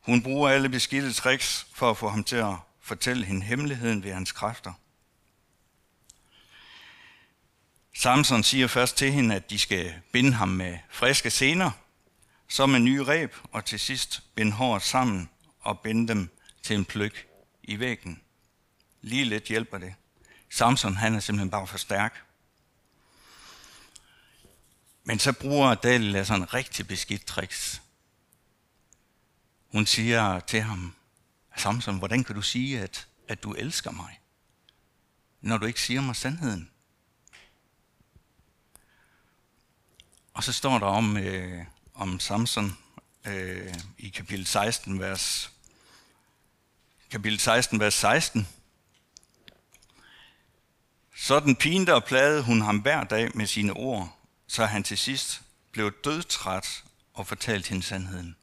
Hun 0.00 0.22
bruger 0.22 0.48
alle 0.48 0.68
beskidte 0.68 1.12
tricks 1.12 1.66
for 1.74 1.90
at 1.90 1.96
få 1.96 2.08
ham 2.08 2.24
til 2.24 2.36
at 2.36 2.54
fortælle 2.80 3.24
hende 3.24 3.42
hemmeligheden 3.42 4.02
ved 4.02 4.12
hans 4.12 4.32
kræfter. 4.32 4.72
Samson 7.98 8.42
siger 8.42 8.66
først 8.66 8.96
til 8.96 9.12
hende, 9.12 9.34
at 9.34 9.50
de 9.50 9.58
skal 9.58 9.94
binde 10.12 10.32
ham 10.32 10.48
med 10.48 10.78
friske 10.90 11.30
sener, 11.30 11.70
så 12.48 12.66
med 12.66 12.80
nye 12.80 13.04
reb, 13.04 13.34
og 13.52 13.64
til 13.64 13.80
sidst 13.80 14.22
binde 14.34 14.52
håret 14.52 14.82
sammen 14.82 15.30
og 15.60 15.80
binde 15.80 16.08
dem 16.08 16.30
til 16.62 16.76
en 16.76 16.84
pløk 16.84 17.26
i 17.62 17.78
væggen. 17.78 18.20
Lige 19.02 19.24
lidt 19.24 19.44
hjælper 19.44 19.78
det. 19.78 19.94
Samson 20.50 20.96
han 20.96 21.14
er 21.14 21.20
simpelthen 21.20 21.50
bare 21.50 21.66
for 21.66 21.78
stærk. 21.78 22.24
Men 25.04 25.18
så 25.18 25.32
bruger 25.32 25.74
Dalila 25.74 26.24
sådan 26.24 26.42
en 26.42 26.54
rigtig 26.54 26.88
beskidt 26.88 27.26
tricks. 27.26 27.82
Hun 29.72 29.86
siger 29.86 30.40
til 30.40 30.60
ham, 30.60 30.94
Samson, 31.56 31.98
hvordan 31.98 32.24
kan 32.24 32.34
du 32.34 32.42
sige, 32.42 32.80
at, 32.80 33.06
at 33.28 33.42
du 33.42 33.52
elsker 33.52 33.90
mig, 33.90 34.20
når 35.40 35.58
du 35.58 35.66
ikke 35.66 35.80
siger 35.80 36.00
mig 36.00 36.16
sandheden? 36.16 36.70
Og 40.36 40.44
så 40.44 40.52
står 40.52 40.78
der 40.78 40.86
om, 40.86 41.16
øh, 41.16 41.64
om 41.94 42.20
Samson 42.20 42.78
øh, 43.24 43.74
i 43.98 44.08
kapitel 44.08 44.46
16, 44.46 45.00
vers, 45.00 45.52
kapitel 47.10 47.38
16, 47.40 47.80
vers 47.80 47.94
16. 47.94 48.48
Sådan 51.16 51.56
pinte 51.56 51.94
og 51.94 52.04
plagede 52.04 52.42
hun 52.42 52.60
ham 52.60 52.78
hver 52.78 53.04
dag 53.04 53.30
med 53.36 53.46
sine 53.46 53.72
ord, 53.72 54.16
så 54.46 54.66
han 54.66 54.82
til 54.82 54.98
sidst 54.98 55.42
blev 55.72 55.92
dødtræt 56.04 56.84
og 57.14 57.26
fortalte 57.26 57.68
hende 57.68 57.82
sandheden. 57.82 58.36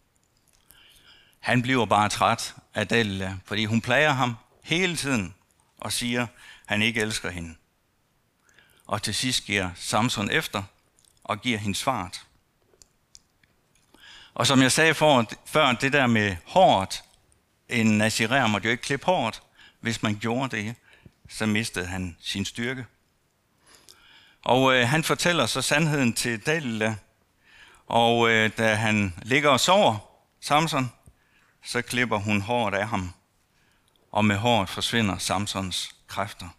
Han 1.39 1.62
bliver 1.62 1.85
bare 1.85 2.09
træt 2.09 2.55
af 2.73 2.88
Dalila, 2.88 3.38
fordi 3.45 3.65
hun 3.65 3.81
plager 3.81 4.12
ham 4.12 4.35
hele 4.63 4.95
tiden 4.95 5.35
og 5.77 5.93
siger, 5.93 6.21
at 6.21 6.29
han 6.65 6.81
ikke 6.81 7.01
elsker 7.01 7.29
hende. 7.29 7.55
Og 8.85 9.03
til 9.03 9.15
sidst 9.15 9.43
giver 9.43 9.69
Samson 9.75 10.29
efter 10.29 10.63
og 11.24 11.42
giver 11.42 11.58
hende 11.58 11.75
svaret. 11.75 12.25
Og 14.34 14.48
som 14.48 14.62
jeg 14.62 14.72
sagde 14.72 14.94
for, 14.94 15.25
før, 15.46 15.72
det 15.72 15.94
der 15.94 16.08
med 16.08 16.36
håret, 16.46 17.03
en 17.70 17.98
nazirer 17.98 18.48
måtte 18.48 18.65
jo 18.65 18.72
ikke 18.72 18.84
klippe 18.84 19.06
håret. 19.06 19.42
Hvis 19.80 20.03
man 20.03 20.15
gjorde 20.15 20.58
det, 20.58 20.75
så 21.30 21.46
mistede 21.46 21.86
han 21.86 22.18
sin 22.20 22.46
styrke. 22.46 22.86
Og 24.44 24.75
øh, 24.75 24.88
han 24.88 25.03
fortæller 25.03 25.46
så 25.46 25.62
sandheden 25.62 26.13
til 26.13 26.46
Dalila, 26.46 26.96
og 27.88 28.30
øh, 28.30 28.51
da 28.58 28.75
han 28.75 29.13
ligger 29.22 29.50
og 29.50 29.60
sover, 29.60 29.98
Samson, 30.42 30.92
så 31.65 31.82
klipper 31.82 32.18
hun 32.18 32.42
håret 32.42 32.74
af 32.74 32.88
ham, 32.88 33.13
og 34.12 34.25
med 34.25 34.38
håret 34.38 34.70
forsvinder 34.70 35.18
Samsons 35.18 35.96
kræfter. 36.08 36.50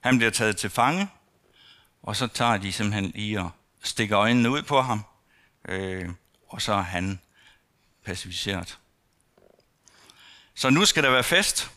Han 0.00 0.18
bliver 0.18 0.30
taget 0.30 0.56
til 0.56 0.70
fange, 0.70 1.08
og 2.02 2.16
så 2.16 2.26
tager 2.26 2.56
de 2.56 2.72
simpelthen 2.72 3.12
lige 3.14 3.40
og 3.40 3.50
stikker 3.82 4.18
øjnene 4.18 4.50
ud 4.50 4.62
på 4.62 4.80
ham, 4.80 5.04
øh, 5.68 6.10
og 6.48 6.62
så 6.62 6.72
er 6.72 6.82
han 6.82 7.20
pacificeret. 8.04 8.78
Så 10.54 10.70
nu 10.70 10.84
skal 10.84 11.02
der 11.02 11.10
være 11.10 11.24
fest. 11.24 11.70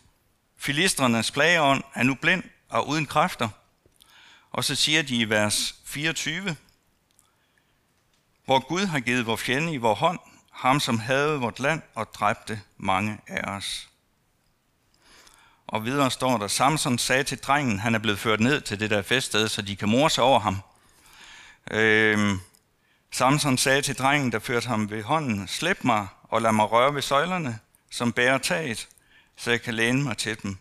Filistrenes 0.58 1.32
plageånd 1.32 1.84
er 1.94 2.04
nu 2.04 2.16
blind 2.16 2.44
og 2.70 2.88
uden 2.88 3.06
kræfter. 3.06 3.50
Og 4.52 4.64
så 4.64 4.76
siger 4.76 5.02
de 5.02 5.16
i 5.16 5.30
vers 5.30 5.76
24, 5.86 6.56
hvor 8.46 8.68
Gud 8.68 8.86
har 8.86 9.00
givet 9.00 9.26
vor 9.26 9.36
fjende 9.36 9.74
i 9.74 9.78
vor 9.78 9.94
hånd, 9.94 10.20
ham 10.52 10.80
som 10.80 11.00
havde 11.00 11.40
vort 11.40 11.60
land 11.60 11.82
og 11.96 12.14
dræbte 12.14 12.62
mange 12.78 13.18
af 13.28 13.56
os. 13.56 13.90
Og 15.68 15.86
videre 15.86 16.12
står 16.12 16.38
der, 16.38 16.48
Samson 16.48 16.98
sagde 16.98 17.24
til 17.24 17.38
drengen, 17.38 17.80
han 17.80 17.96
er 17.96 18.00
blevet 18.00 18.20
ført 18.20 18.40
ned 18.40 18.62
til 18.62 18.80
det 18.80 18.90
der 18.90 19.02
feststed, 19.02 19.48
så 19.48 19.62
de 19.62 19.76
kan 19.76 19.90
morse 19.90 20.22
over 20.22 20.40
ham. 20.40 20.62
Øh, 21.72 22.38
Samson 23.12 23.58
sagde 23.58 23.82
til 23.82 23.98
drengen, 23.98 24.32
der 24.32 24.40
førte 24.40 24.68
ham 24.68 24.90
ved 24.90 25.04
hånden, 25.04 25.48
slip 25.48 25.84
mig 25.84 26.08
og 26.24 26.42
lad 26.42 26.52
mig 26.52 26.72
røre 26.72 26.96
ved 26.96 27.02
søjlerne, 27.02 27.60
som 27.92 28.14
bærer 28.14 28.38
taget, 28.38 28.88
så 29.38 29.52
jeg 29.52 29.62
kan 29.62 29.74
læne 29.74 30.04
mig 30.04 30.18
til 30.18 30.44
dem. 30.44 30.58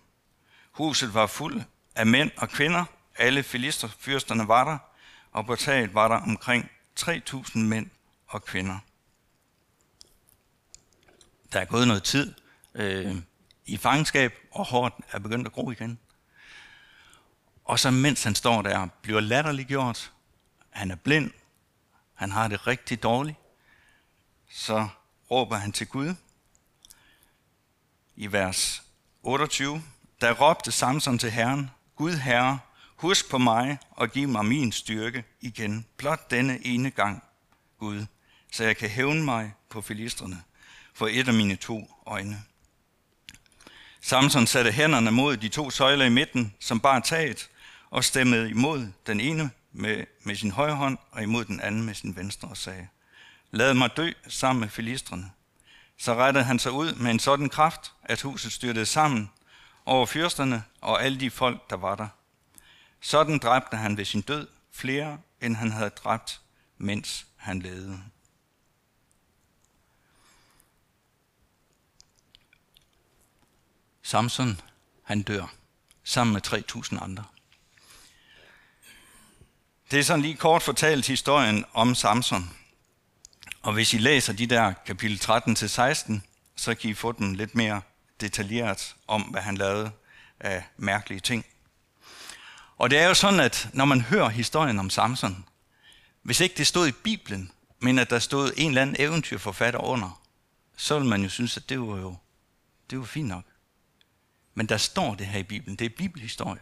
Huset 0.72 1.14
var 1.14 1.26
fuld 1.26 1.62
af 1.94 2.06
mænd 2.06 2.30
og 2.36 2.48
kvinder. 2.48 2.84
Alle 3.16 3.42
filisterfyrsterne 3.42 4.48
var 4.48 4.64
der, 4.64 4.78
og 5.32 5.46
på 5.46 5.56
taget 5.56 5.94
var 5.94 6.08
der 6.08 6.16
omkring 6.16 6.70
3.000 7.00 7.58
mænd 7.58 7.90
og 8.26 8.44
kvinder. 8.44 8.78
Der 11.52 11.60
er 11.60 11.64
gået 11.64 11.88
noget 11.88 12.02
tid 12.02 12.34
øh, 12.74 13.16
i 13.66 13.76
fangenskab, 13.76 14.32
og 14.50 14.64
hårdt 14.64 14.94
er 15.12 15.18
begyndt 15.18 15.46
at 15.46 15.52
gro 15.52 15.70
igen. 15.70 15.98
Og 17.64 17.78
så 17.78 17.90
mens 17.90 18.24
han 18.24 18.34
står 18.34 18.62
der, 18.62 18.88
bliver 19.02 19.20
latterliggjort, 19.20 20.12
han 20.74 20.90
er 20.90 20.96
blind, 20.96 21.30
han 22.14 22.30
har 22.30 22.48
det 22.48 22.66
rigtig 22.66 23.02
dårligt, 23.02 23.36
så 24.50 24.88
råber 25.30 25.56
han 25.56 25.72
til 25.72 25.86
Gud. 25.86 26.14
I 28.16 28.32
vers 28.32 28.82
28, 29.22 29.82
der 30.20 30.32
råbte 30.32 30.72
Samson 30.72 31.18
til 31.18 31.30
Herren, 31.30 31.70
Gud 31.96 32.12
Herre, 32.12 32.58
husk 32.96 33.30
på 33.30 33.38
mig 33.38 33.78
og 33.90 34.10
giv 34.10 34.28
mig 34.28 34.44
min 34.44 34.72
styrke 34.72 35.24
igen, 35.40 35.86
blot 35.96 36.30
denne 36.30 36.66
ene 36.66 36.90
gang, 36.90 37.24
Gud, 37.78 38.06
så 38.52 38.64
jeg 38.64 38.76
kan 38.76 38.90
hævne 38.90 39.24
mig 39.24 39.54
på 39.68 39.82
filistrene 39.82 40.42
for 40.94 41.08
et 41.10 41.28
af 41.28 41.34
mine 41.34 41.56
to 41.56 41.90
øjne. 42.06 42.42
Samson 44.00 44.46
satte 44.46 44.72
hænderne 44.72 45.10
mod 45.10 45.36
de 45.36 45.48
to 45.48 45.70
søjler 45.70 46.04
i 46.04 46.08
midten, 46.08 46.54
som 46.60 46.80
bar 46.80 47.00
taget, 47.00 47.50
og 47.90 48.04
stemmede 48.04 48.50
imod 48.50 48.92
den 49.06 49.20
ene 49.20 49.50
med, 49.74 50.04
med 50.22 50.36
sin 50.36 50.50
højre 50.50 50.76
hånd 50.76 50.98
og 51.10 51.22
imod 51.22 51.44
den 51.44 51.60
anden 51.60 51.82
med 51.82 51.94
sin 51.94 52.16
venstre 52.16 52.48
og 52.48 52.56
sagde, 52.56 52.88
Lad 53.50 53.74
mig 53.74 53.96
dø 53.96 54.12
sammen 54.28 54.60
med 54.60 54.68
filistrene. 54.68 55.30
Så 55.98 56.14
rettede 56.14 56.44
han 56.44 56.58
sig 56.58 56.72
ud 56.72 56.94
med 56.94 57.10
en 57.10 57.18
sådan 57.18 57.48
kraft, 57.48 57.92
at 58.02 58.20
huset 58.20 58.52
styrtede 58.52 58.86
sammen 58.86 59.30
over 59.84 60.06
fyrsterne 60.06 60.64
og 60.80 61.04
alle 61.04 61.20
de 61.20 61.30
folk, 61.30 61.70
der 61.70 61.76
var 61.76 61.94
der. 61.94 62.08
Sådan 63.00 63.38
dræbte 63.38 63.76
han 63.76 63.96
ved 63.96 64.04
sin 64.04 64.22
død 64.22 64.48
flere, 64.72 65.18
end 65.40 65.56
han 65.56 65.70
havde 65.70 65.90
dræbt, 65.90 66.40
mens 66.78 67.26
han 67.36 67.60
levede. 67.60 68.02
Samson, 74.02 74.60
han 75.02 75.22
dør, 75.22 75.54
sammen 76.04 76.32
med 76.34 76.46
3.000 76.46 77.04
andre. 77.04 77.24
Det 79.94 80.00
er 80.00 80.04
sådan 80.04 80.22
lige 80.22 80.36
kort 80.36 80.62
fortalt 80.62 81.06
historien 81.06 81.64
om 81.72 81.94
Samson. 81.94 82.50
Og 83.62 83.72
hvis 83.72 83.94
I 83.94 83.98
læser 83.98 84.32
de 84.32 84.46
der 84.46 84.72
kapitel 84.86 85.20
13-16, 85.24 86.20
så 86.56 86.74
kan 86.74 86.90
I 86.90 86.94
få 86.94 87.12
dem 87.12 87.34
lidt 87.34 87.54
mere 87.54 87.82
detaljeret 88.20 88.96
om, 89.06 89.22
hvad 89.22 89.42
han 89.42 89.56
lavede 89.56 89.90
af 90.40 90.64
mærkelige 90.76 91.20
ting. 91.20 91.46
Og 92.76 92.90
det 92.90 92.98
er 92.98 93.08
jo 93.08 93.14
sådan, 93.14 93.40
at 93.40 93.68
når 93.72 93.84
man 93.84 94.00
hører 94.00 94.28
historien 94.28 94.78
om 94.78 94.90
Samson, 94.90 95.44
hvis 96.22 96.40
ikke 96.40 96.54
det 96.56 96.66
stod 96.66 96.88
i 96.88 96.92
Bibelen, 96.92 97.50
men 97.80 97.98
at 97.98 98.10
der 98.10 98.18
stod 98.18 98.52
en 98.56 98.68
eller 98.68 98.82
anden 98.82 98.96
eventyrforfatter 98.98 99.80
under, 99.80 100.20
så 100.76 100.98
vil 100.98 101.08
man 101.08 101.22
jo 101.22 101.28
synes, 101.28 101.56
at 101.56 101.68
det 101.68 101.80
var 101.80 101.96
jo 101.96 102.16
det 102.90 102.98
var 102.98 103.04
fint 103.04 103.28
nok. 103.28 103.44
Men 104.54 104.66
der 104.66 104.76
står 104.76 105.14
det 105.14 105.26
her 105.26 105.38
i 105.38 105.42
Bibelen. 105.42 105.76
Det 105.76 105.84
er 105.84 105.96
bibelhistorie. 105.96 106.60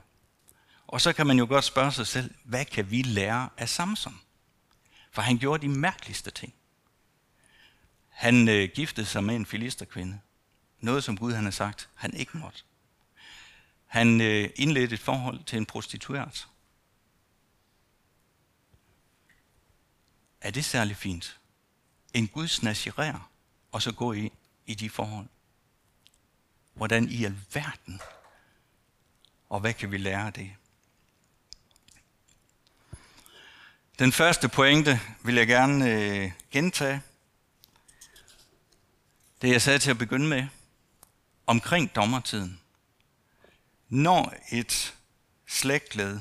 Og 0.92 1.00
så 1.00 1.12
kan 1.12 1.26
man 1.26 1.38
jo 1.38 1.46
godt 1.46 1.64
spørge 1.64 1.92
sig 1.92 2.06
selv, 2.06 2.34
hvad 2.44 2.64
kan 2.64 2.90
vi 2.90 3.02
lære 3.02 3.48
af 3.56 3.68
Samson? 3.68 4.20
For 5.10 5.22
han 5.22 5.38
gjorde 5.38 5.62
de 5.62 5.68
mærkeligste 5.68 6.30
ting. 6.30 6.54
Han 8.08 8.48
øh, 8.48 8.68
giftede 8.74 9.06
sig 9.06 9.24
med 9.24 9.36
en 9.36 9.46
filisterkvinde. 9.46 10.20
Noget, 10.80 11.04
som 11.04 11.18
Gud 11.18 11.32
han 11.32 11.44
har 11.44 11.50
sagt, 11.50 11.88
han 11.94 12.14
ikke 12.14 12.38
måtte. 12.38 12.62
Han 13.86 14.20
øh, 14.20 14.50
indledte 14.56 14.94
et 14.94 15.00
forhold 15.00 15.44
til 15.44 15.56
en 15.56 15.66
prostitueret. 15.66 16.48
Er 20.40 20.50
det 20.50 20.64
særlig 20.64 20.96
fint? 20.96 21.40
En 22.14 22.28
Gud 22.28 22.48
snasserer, 22.48 23.30
og 23.72 23.82
så 23.82 23.92
gå 23.92 24.12
i, 24.12 24.32
i 24.66 24.74
de 24.74 24.90
forhold. 24.90 25.26
Hvordan 26.74 27.08
i 27.08 27.24
alverden? 27.24 28.00
Og 29.48 29.60
hvad 29.60 29.74
kan 29.74 29.90
vi 29.90 29.98
lære 29.98 30.26
af 30.26 30.32
det? 30.32 30.56
Den 33.98 34.12
første 34.12 34.48
pointe 34.48 35.00
vil 35.24 35.34
jeg 35.34 35.46
gerne 35.46 35.90
øh, 35.90 36.32
gentage. 36.50 37.02
Det 39.42 39.50
jeg 39.50 39.62
sagde 39.62 39.78
til 39.78 39.90
at 39.90 39.98
begynde 39.98 40.28
med, 40.28 40.46
omkring 41.46 41.94
dommertiden. 41.94 42.60
Når 43.88 44.34
et 44.52 44.94
slægtled 45.46 46.20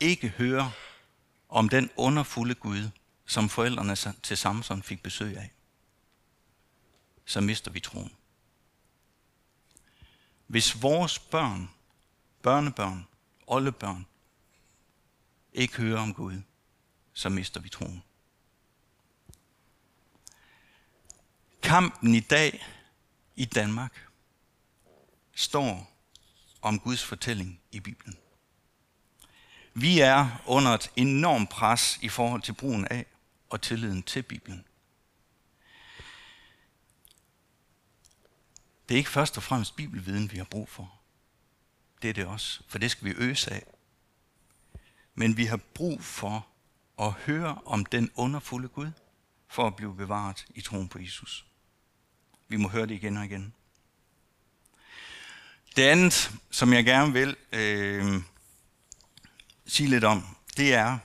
ikke 0.00 0.28
hører 0.28 0.70
om 1.48 1.68
den 1.68 1.90
underfulde 1.96 2.54
Gud, 2.54 2.90
som 3.26 3.48
forældrene 3.48 3.96
til 4.22 4.36
Samson 4.36 4.82
fik 4.82 5.02
besøg 5.02 5.36
af, 5.36 5.50
så 7.24 7.40
mister 7.40 7.70
vi 7.70 7.80
troen. 7.80 8.12
Hvis 10.46 10.82
vores 10.82 11.18
børn, 11.18 11.70
børnebørn, 12.42 13.06
oldebørn, 13.46 14.06
ikke 15.52 15.76
hører 15.76 16.00
om 16.00 16.14
Gud, 16.14 16.42
så 17.12 17.28
mister 17.28 17.60
vi 17.60 17.68
troen. 17.68 18.02
Kampen 21.62 22.14
i 22.14 22.20
dag 22.20 22.66
i 23.36 23.44
Danmark 23.44 24.08
står 25.34 25.92
om 26.62 26.80
Guds 26.80 27.04
fortælling 27.04 27.60
i 27.72 27.80
Bibelen. 27.80 28.18
Vi 29.74 30.00
er 30.00 30.42
under 30.46 30.70
et 30.70 30.92
enormt 30.96 31.50
pres 31.50 31.98
i 32.02 32.08
forhold 32.08 32.42
til 32.42 32.52
brugen 32.52 32.88
af 32.88 33.06
og 33.50 33.62
tilliden 33.62 34.02
til 34.02 34.22
Bibelen. 34.22 34.64
Det 38.88 38.94
er 38.94 38.98
ikke 38.98 39.10
først 39.10 39.36
og 39.36 39.42
fremmest 39.42 39.76
bibelviden, 39.76 40.32
vi 40.32 40.36
har 40.36 40.44
brug 40.44 40.68
for. 40.68 41.00
Det 42.02 42.10
er 42.10 42.14
det 42.14 42.26
også, 42.26 42.62
for 42.68 42.78
det 42.78 42.90
skal 42.90 43.04
vi 43.04 43.14
øse 43.16 43.50
af. 43.50 43.77
Men 45.18 45.36
vi 45.36 45.44
har 45.44 45.56
brug 45.56 46.02
for 46.04 46.46
at 47.00 47.12
høre 47.12 47.60
om 47.64 47.84
den 47.84 48.10
underfulde 48.14 48.68
Gud, 48.68 48.90
for 49.48 49.66
at 49.66 49.76
blive 49.76 49.94
bevaret 49.94 50.46
i 50.54 50.60
troen 50.60 50.88
på 50.88 50.98
Jesus. 50.98 51.46
Vi 52.48 52.56
må 52.56 52.68
høre 52.68 52.86
det 52.86 52.94
igen 52.94 53.16
og 53.16 53.24
igen. 53.24 53.54
Det 55.76 55.82
andet, 55.82 56.32
som 56.50 56.72
jeg 56.72 56.84
gerne 56.84 57.12
vil 57.12 57.36
øh, 57.52 58.22
sige 59.66 59.88
lidt 59.88 60.04
om, 60.04 60.36
det 60.56 60.74
er, 60.74 60.98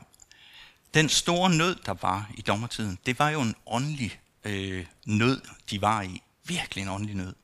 den 0.94 1.10
store 1.10 1.50
nød, 1.50 1.76
der 1.76 1.94
var 1.94 2.32
i 2.38 2.42
dommertiden, 2.42 3.00
det 3.06 3.20
var 3.20 3.30
jo 3.30 3.42
en 3.42 3.56
åndelig 3.66 4.20
øh, 4.44 4.86
nød, 5.06 5.42
de 5.70 5.82
var 5.82 6.02
i. 6.02 6.24
Virkelig 6.44 6.82
en 6.82 6.90
åndelig 6.90 7.16
nød. 7.16 7.36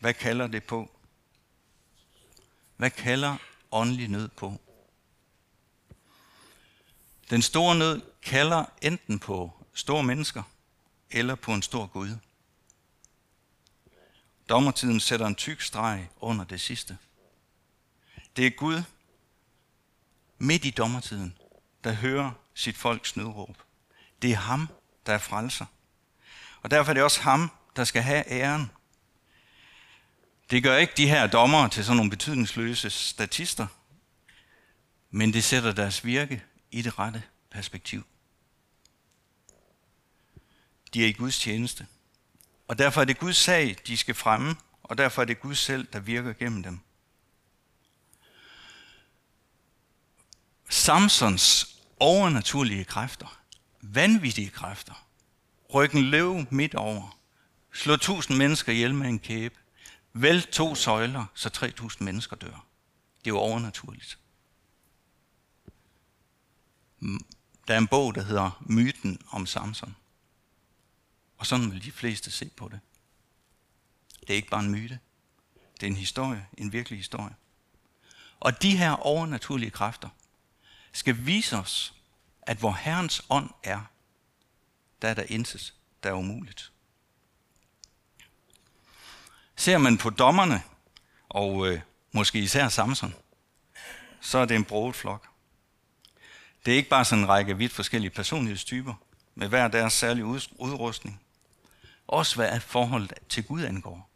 Hvad 0.00 0.14
kalder 0.14 0.46
det 0.46 0.64
på? 0.64 0.90
Hvad 2.76 2.90
kalder 2.90 3.36
åndelig 3.70 4.08
nød 4.08 4.28
på? 4.28 4.60
Den 7.30 7.42
store 7.42 7.76
nød 7.76 8.02
kalder 8.22 8.64
enten 8.82 9.18
på 9.18 9.52
store 9.74 10.02
mennesker 10.02 10.42
eller 11.10 11.34
på 11.34 11.54
en 11.54 11.62
stor 11.62 11.86
Gud. 11.86 12.16
Dommertiden 14.48 15.00
sætter 15.00 15.26
en 15.26 15.34
tyk 15.34 15.60
streg 15.60 16.08
under 16.20 16.44
det 16.44 16.60
sidste. 16.60 16.98
Det 18.36 18.46
er 18.46 18.50
Gud 18.50 18.82
midt 20.38 20.64
i 20.64 20.70
dommertiden, 20.70 21.38
der 21.84 21.92
hører 21.92 22.30
sit 22.54 22.76
folks 22.76 23.16
nødråb. 23.16 23.56
Det 24.22 24.30
er 24.30 24.36
ham, 24.36 24.68
der 25.06 25.12
er 25.12 25.18
frelser. 25.18 25.66
Og 26.62 26.70
derfor 26.70 26.90
er 26.90 26.94
det 26.94 27.02
også 27.02 27.20
ham, 27.20 27.50
der 27.76 27.84
skal 27.84 28.02
have 28.02 28.24
æren. 28.30 28.70
Det 30.50 30.62
gør 30.62 30.76
ikke 30.76 30.92
de 30.96 31.08
her 31.08 31.26
dommere 31.26 31.68
til 31.68 31.84
sådan 31.84 31.96
nogle 31.96 32.10
betydningsløse 32.10 32.90
statister, 32.90 33.66
men 35.10 35.32
det 35.32 35.44
sætter 35.44 35.72
deres 35.72 36.04
virke 36.04 36.44
i 36.70 36.82
det 36.82 36.98
rette 36.98 37.22
perspektiv. 37.50 38.06
De 40.94 41.04
er 41.04 41.08
i 41.08 41.12
Guds 41.12 41.38
tjeneste. 41.38 41.86
Og 42.68 42.78
derfor 42.78 43.00
er 43.00 43.04
det 43.04 43.18
Guds 43.18 43.36
sag, 43.36 43.76
de 43.86 43.96
skal 43.96 44.14
fremme, 44.14 44.56
og 44.82 44.98
derfor 44.98 45.22
er 45.22 45.26
det 45.26 45.40
Gud 45.40 45.54
selv, 45.54 45.88
der 45.92 46.00
virker 46.00 46.32
gennem 46.32 46.62
dem. 46.62 46.80
Samsons 50.68 51.76
overnaturlige 52.00 52.84
kræfter, 52.84 53.40
vanvittige 53.80 54.50
kræfter, 54.50 55.06
rykken 55.74 56.02
løv 56.02 56.46
midt 56.50 56.74
over, 56.74 57.18
slå 57.72 57.96
tusind 57.96 58.36
mennesker 58.36 58.72
ihjel 58.72 58.94
med 58.94 59.08
en 59.08 59.18
kæbe, 59.18 59.54
vælt 60.12 60.48
to 60.48 60.74
søjler, 60.74 61.26
så 61.34 61.48
tre 61.48 61.70
tusind 61.70 62.04
mennesker 62.04 62.36
dør. 62.36 62.66
Det 63.18 63.26
er 63.26 63.34
jo 63.34 63.38
overnaturligt 63.38 64.18
der 67.68 67.74
er 67.74 67.78
en 67.78 67.88
bog, 67.88 68.14
der 68.14 68.22
hedder 68.22 68.62
Myten 68.66 69.18
om 69.30 69.46
Samson. 69.46 69.96
Og 71.36 71.46
sådan 71.46 71.72
vil 71.72 71.84
de 71.84 71.92
fleste 71.92 72.30
se 72.30 72.50
på 72.56 72.68
det. 72.68 72.80
Det 74.20 74.30
er 74.30 74.34
ikke 74.34 74.50
bare 74.50 74.64
en 74.64 74.70
myte. 74.70 74.98
Det 75.74 75.86
er 75.86 75.90
en 75.90 75.96
historie, 75.96 76.46
en 76.58 76.72
virkelig 76.72 76.98
historie. 76.98 77.34
Og 78.40 78.62
de 78.62 78.76
her 78.76 78.90
overnaturlige 78.90 79.70
kræfter 79.70 80.08
skal 80.92 81.26
vise 81.26 81.56
os, 81.56 81.94
at 82.42 82.56
hvor 82.56 82.72
Herrens 82.72 83.22
ånd 83.30 83.50
er, 83.62 83.80
der 85.02 85.08
er 85.08 85.14
der 85.14 85.22
intet, 85.28 85.74
der 86.02 86.08
er 86.10 86.14
umuligt. 86.14 86.72
Ser 89.56 89.78
man 89.78 89.98
på 89.98 90.10
dommerne, 90.10 90.62
og 91.28 91.68
øh, 91.68 91.80
måske 92.12 92.38
især 92.38 92.68
Samson, 92.68 93.14
så 94.20 94.38
er 94.38 94.44
det 94.44 94.56
en 94.56 94.64
broet 94.64 94.96
flok. 94.96 95.29
Det 96.66 96.72
er 96.72 96.76
ikke 96.76 96.88
bare 96.88 97.04
sådan 97.04 97.24
en 97.24 97.28
række 97.28 97.56
vidt 97.56 97.72
forskellige 97.72 98.10
personlighedstyper, 98.10 98.94
med 99.34 99.48
hver 99.48 99.68
deres 99.68 99.92
særlige 99.92 100.24
udrustning. 100.58 101.20
Også 102.06 102.36
hvad 102.36 102.60
forholdet 102.60 103.12
til 103.28 103.44
Gud 103.44 103.62
angår. 103.62 104.10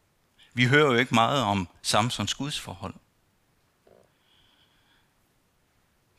Vi 0.54 0.64
hører 0.64 0.92
jo 0.92 0.94
ikke 0.94 1.14
meget 1.14 1.42
om 1.42 1.68
Samsons 1.82 2.34
gudsforhold. 2.34 2.94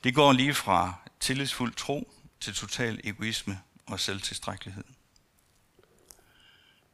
Det 0.03 0.15
går 0.15 0.31
lige 0.31 0.53
fra 0.53 0.93
tillidsfuld 1.19 1.73
tro 1.73 2.13
til 2.39 2.53
total 2.53 3.01
egoisme 3.03 3.61
og 3.85 3.99
selvtilstrækkelighed. 3.99 4.83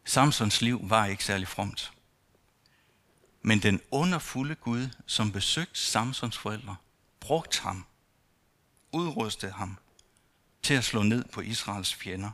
Samsons 0.06 0.62
liv 0.62 0.90
var 0.90 1.06
ikke 1.06 1.26
særlig 1.26 1.48
fromt. 1.48 1.92
Men 3.42 3.60
den 3.60 3.82
underfulde 3.92 4.56
Gud, 4.56 4.90
som 5.06 5.32
besøgte 5.32 5.80
Samsons 5.80 6.38
forældre, 6.38 6.76
brugte 7.20 7.62
ham, 7.62 7.86
udrustede 8.94 9.52
ham 9.52 9.78
til 10.62 10.74
at 10.74 10.84
slå 10.84 11.04
ned 11.04 11.26
på 11.26 11.42
Israels 11.42 11.94
fjender. 11.94 12.32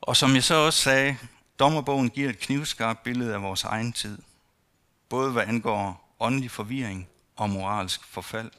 Og 0.00 0.16
som 0.16 0.34
jeg 0.34 0.44
så 0.44 0.54
også 0.54 0.80
sagde, 0.80 1.16
dommerbogen 1.58 2.10
giver 2.10 2.30
et 2.30 2.38
knivskarpt 2.38 3.02
billede 3.02 3.34
af 3.34 3.42
vores 3.42 3.64
egen 3.64 3.92
tid, 3.92 4.18
både 5.08 5.32
hvad 5.32 5.42
angår 5.42 6.16
åndelig 6.20 6.50
forvirring 6.50 7.08
og 7.36 7.50
moralsk 7.50 8.04
forfald. 8.04 8.50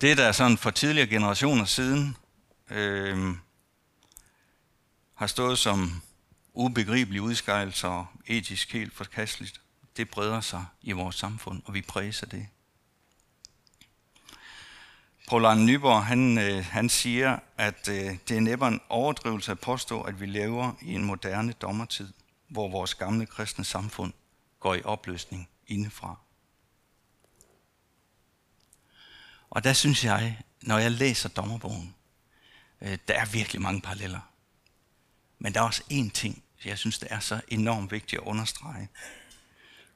Det, 0.00 0.16
der 0.16 0.32
sådan 0.32 0.58
for 0.58 0.70
tidligere 0.70 1.08
generationer 1.08 1.64
siden 1.64 2.16
øh, 2.70 3.36
har 5.14 5.26
stået 5.26 5.58
som 5.58 6.02
ubegribelige 6.54 7.22
udskejelser 7.22 7.88
og 7.88 8.06
etisk 8.26 8.72
helt 8.72 8.94
forkasteligt, 8.94 9.60
det 9.96 10.10
breder 10.10 10.40
sig 10.40 10.64
i 10.82 10.92
vores 10.92 11.16
samfund, 11.16 11.62
og 11.64 11.74
vi 11.74 11.82
præser 11.82 12.26
det. 12.26 12.48
Paul 15.30 15.44
Arne 15.44 15.64
Nyborg, 15.64 16.04
han, 16.04 16.38
øh, 16.38 16.64
han 16.64 16.88
siger, 16.88 17.38
at 17.56 17.88
øh, 17.88 18.16
det 18.28 18.36
er 18.36 18.40
næppe 18.40 18.66
en 18.66 18.80
overdrivelse 18.88 19.52
at 19.52 19.60
påstå, 19.60 20.02
at 20.02 20.20
vi 20.20 20.26
lever 20.26 20.72
i 20.82 20.94
en 20.94 21.04
moderne 21.04 21.52
dommertid, 21.52 22.12
hvor 22.48 22.68
vores 22.68 22.94
gamle 22.94 23.26
kristne 23.26 23.64
samfund 23.64 24.12
går 24.60 24.74
i 24.74 24.82
opløsning 24.82 25.48
indefra. 25.66 26.16
Og 29.50 29.64
der 29.64 29.72
synes 29.72 30.04
jeg, 30.04 30.38
når 30.62 30.78
jeg 30.78 30.90
læser 30.90 31.28
dommerbogen, 31.28 31.94
øh, 32.80 32.98
der 33.08 33.14
er 33.14 33.26
virkelig 33.26 33.62
mange 33.62 33.80
paralleller. 33.80 34.30
Men 35.38 35.54
der 35.54 35.60
er 35.60 35.64
også 35.64 35.82
én 35.92 36.10
ting, 36.10 36.42
jeg 36.64 36.78
synes, 36.78 36.98
det 36.98 37.08
er 37.10 37.20
så 37.20 37.40
enormt 37.48 37.92
vigtigt 37.92 38.22
at 38.22 38.26
understrege. 38.26 38.88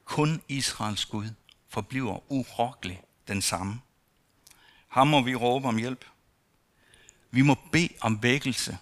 Kun 0.04 0.42
Israels 0.48 1.04
Gud 1.04 1.28
forbliver 1.68 2.32
urokkelig 2.32 3.02
den 3.28 3.42
samme. 3.42 3.80
Ham 4.94 5.06
må 5.06 5.22
vi 5.22 5.34
råbe 5.34 5.68
om 5.68 5.76
hjælp. 5.76 6.04
Vi 7.30 7.42
må 7.42 7.56
bede 7.72 7.88
om 8.00 8.22
vækkelse. 8.22 8.78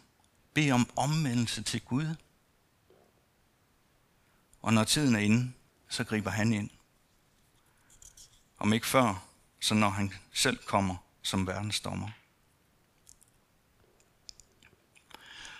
Bede 0.54 0.72
om 0.72 0.90
omvendelse 0.96 1.62
til 1.62 1.80
Gud. 1.80 2.14
Og 4.62 4.72
når 4.72 4.84
tiden 4.84 5.14
er 5.14 5.18
inde, 5.18 5.52
så 5.88 6.04
griber 6.04 6.30
han 6.30 6.52
ind. 6.52 6.70
Om 8.58 8.72
ikke 8.72 8.86
før, 8.86 9.24
så 9.60 9.74
når 9.74 9.88
han 9.88 10.12
selv 10.32 10.58
kommer 10.58 10.96
som 11.22 11.46
verdensdommer. 11.46 12.08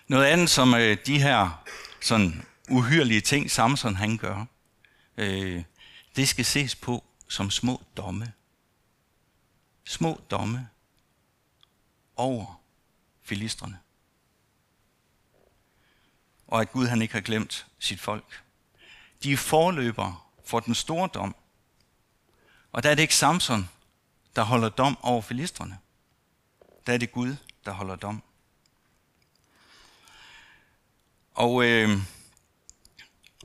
Noget 0.09 0.25
andet, 0.25 0.51
som 0.51 0.75
øh, 0.75 0.97
de 1.07 1.23
her 1.23 1.65
sådan 2.01 2.47
uhyrlige 2.71 3.21
ting, 3.21 3.51
Samson 3.51 3.97
han 3.97 4.17
gør, 4.17 4.47
øh, 5.17 5.63
det 6.17 6.29
skal 6.29 6.45
ses 6.45 6.75
på 6.75 7.05
som 7.29 7.51
små 7.51 7.83
domme. 7.97 8.33
Små 9.85 10.21
domme 10.31 10.69
over 12.17 12.61
filistrene. 13.23 13.79
Og 16.47 16.61
at 16.61 16.73
Gud 16.73 16.87
han 16.87 17.03
ikke 17.03 17.15
har 17.15 17.21
glemt 17.21 17.67
sit 17.79 18.01
folk. 18.01 18.43
De 19.23 19.33
er 19.33 19.37
forløber 19.37 20.33
for 20.45 20.61
den 20.61 20.75
store 20.75 21.09
dom. 21.15 21.37
Og 22.73 22.83
der 22.83 22.91
er 22.91 22.95
det 22.95 23.03
ikke 23.03 23.15
Samson, 23.15 23.69
der 24.37 24.43
holder 24.43 24.69
dom 24.69 24.99
over 25.03 25.23
filistrene. 25.23 25.79
Der 26.87 26.93
er 26.93 26.99
det 26.99 27.13
Gud, 27.13 27.37
der 27.65 27.73
holder 27.73 27.97
dom. 27.97 28.23
Og 31.35 31.65
øh, 31.65 31.99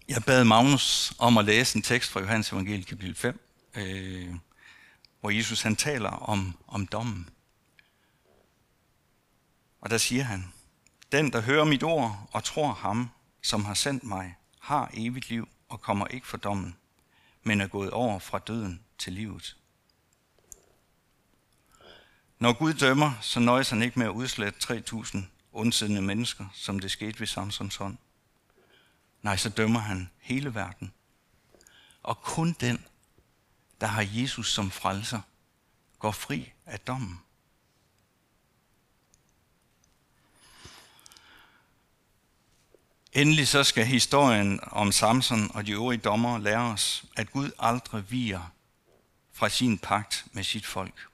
jeg 0.08 0.23
bad 0.23 0.43
Magnus 0.43 1.13
om 1.19 1.38
at 1.38 1.45
læse 1.45 1.76
en 1.76 1.82
tekst 1.82 2.12
fra 2.12 2.19
Johannes 2.19 2.52
Evangeliet 2.52 2.88
kapitel 2.88 3.15
5, 3.15 3.39
øh, 3.76 4.36
hvor 5.27 5.31
Jesus 5.31 5.61
han 5.61 5.75
taler 5.75 6.09
om, 6.09 6.57
om 6.67 6.87
dommen. 6.87 7.29
Og 9.81 9.89
der 9.89 9.97
siger 9.97 10.23
han, 10.23 10.53
den 11.11 11.33
der 11.33 11.41
hører 11.41 11.65
mit 11.65 11.83
ord 11.83 12.29
og 12.31 12.43
tror 12.43 12.73
ham, 12.73 13.09
som 13.41 13.65
har 13.65 13.73
sendt 13.73 14.03
mig, 14.03 14.35
har 14.59 14.91
evigt 14.93 15.29
liv 15.29 15.47
og 15.69 15.81
kommer 15.81 16.07
ikke 16.07 16.27
for 16.27 16.37
dommen, 16.37 16.75
men 17.43 17.61
er 17.61 17.67
gået 17.67 17.91
over 17.91 18.19
fra 18.19 18.39
døden 18.39 18.83
til 18.97 19.13
livet. 19.13 19.57
Når 22.39 22.53
Gud 22.53 22.73
dømmer, 22.73 23.11
så 23.21 23.39
nøjes 23.39 23.69
han 23.69 23.81
ikke 23.81 23.99
med 23.99 24.07
at 24.07 24.11
udslette 24.11 24.73
3.000 24.73 25.17
ondsindede 25.51 26.01
mennesker, 26.01 26.45
som 26.53 26.79
det 26.79 26.91
skete 26.91 27.19
ved 27.19 27.27
Samsons 27.27 27.75
hånd. 27.75 27.97
Nej, 29.21 29.37
så 29.37 29.49
dømmer 29.49 29.79
han 29.79 30.09
hele 30.19 30.55
verden. 30.55 30.93
Og 32.03 32.21
kun 32.21 32.55
den, 32.59 32.85
der 33.81 33.87
har 33.87 34.05
Jesus 34.11 34.53
som 34.53 34.71
frelser, 34.71 35.21
går 35.99 36.11
fri 36.11 36.51
af 36.65 36.79
dommen. 36.79 37.19
Endelig 43.13 43.47
så 43.47 43.63
skal 43.63 43.85
historien 43.85 44.59
om 44.63 44.91
Samson 44.91 45.51
og 45.53 45.65
de 45.65 45.71
øvrige 45.71 45.99
dommere 45.99 46.41
lære 46.41 46.61
os, 46.61 47.05
at 47.15 47.31
Gud 47.31 47.51
aldrig 47.59 48.11
viger 48.11 48.51
fra 49.31 49.49
sin 49.49 49.77
pagt 49.77 50.25
med 50.31 50.43
sit 50.43 50.65
folk. 50.65 51.07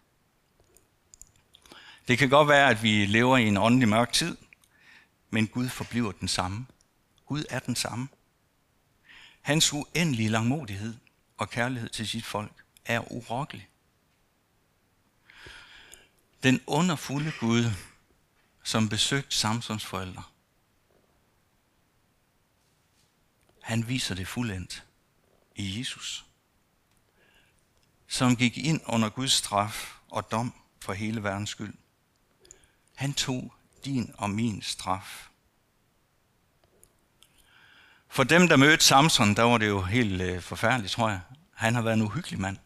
Det 2.07 2.17
kan 2.17 2.29
godt 2.29 2.47
være, 2.47 2.69
at 2.69 2.83
vi 2.83 3.05
lever 3.05 3.37
i 3.37 3.47
en 3.47 3.57
åndelig 3.57 3.89
mørk 3.89 4.13
tid, 4.13 4.37
men 5.29 5.47
Gud 5.47 5.69
forbliver 5.69 6.11
den 6.11 6.27
samme. 6.27 6.65
Gud 7.25 7.43
er 7.49 7.59
den 7.59 7.75
samme. 7.75 8.07
Hans 9.41 9.73
uendelige 9.73 10.29
langmodighed 10.29 10.95
og 11.37 11.49
kærlighed 11.49 11.89
til 11.89 12.07
sit 12.07 12.25
folk 12.25 12.63
er 12.85 13.11
urokkelig. 13.11 13.69
Den 16.43 16.61
underfulde 16.67 17.31
Gud, 17.39 17.65
som 18.63 18.89
besøgte 18.89 19.35
Samsons 19.35 19.85
forældre, 19.85 20.23
han 23.61 23.87
viser 23.87 24.15
det 24.15 24.27
fuldendt 24.27 24.85
i 25.55 25.79
Jesus, 25.79 26.25
som 28.07 28.35
gik 28.35 28.57
ind 28.57 28.81
under 28.85 29.09
Guds 29.09 29.31
straf 29.31 29.95
og 30.09 30.31
dom 30.31 30.53
for 30.79 30.93
hele 30.93 31.23
verdens 31.23 31.49
skyld. 31.49 31.73
Han 32.95 33.13
tog 33.13 33.53
din 33.85 34.15
og 34.17 34.29
min 34.29 34.61
straf. 34.61 35.29
For 38.13 38.23
dem, 38.23 38.47
der 38.47 38.57
mødte 38.57 38.83
Samson, 38.83 39.35
der 39.35 39.43
var 39.43 39.57
det 39.57 39.67
jo 39.67 39.81
helt 39.81 40.21
øh, 40.21 40.41
forfærdeligt, 40.41 40.91
tror 40.91 41.09
jeg. 41.09 41.21
Han 41.53 41.75
har 41.75 41.81
været 41.81 41.93
en 41.93 42.01
uhyggelig 42.01 42.39
mand. 42.39 42.57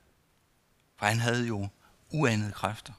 For 0.98 1.06
han 1.06 1.20
havde 1.20 1.48
jo 1.48 1.70
uanede 2.10 2.52
kræfter. 2.52 2.94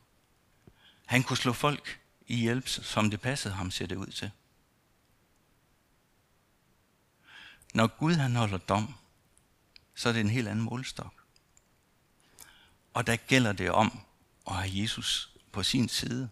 Han 1.07 1.23
kunne 1.23 1.37
slå 1.37 1.53
folk 1.53 2.01
i 2.27 2.37
hjælp, 2.37 2.69
som 2.69 3.11
det 3.11 3.21
passede 3.21 3.55
ham, 3.55 3.71
ser 3.71 3.87
det 3.87 3.97
ud 3.97 4.07
til. 4.07 4.31
Når 7.75 7.87
Gud 7.87 8.15
han 8.15 8.37
holder 8.37 8.59
dom, 8.59 8.95
så 9.95 10.09
er 10.09 10.13
det 10.13 10.21
en 10.21 10.31
helt 10.31 10.49
anden 10.49 10.65
målstok. 10.65 11.15
Og 12.95 13.07
der 13.07 13.17
gælder 13.17 13.53
det 13.53 13.71
om 13.71 14.01
at 14.47 14.55
have 14.55 14.83
Jesus 14.83 15.37
på 15.53 15.63
sin 15.63 15.89
side 15.89 16.31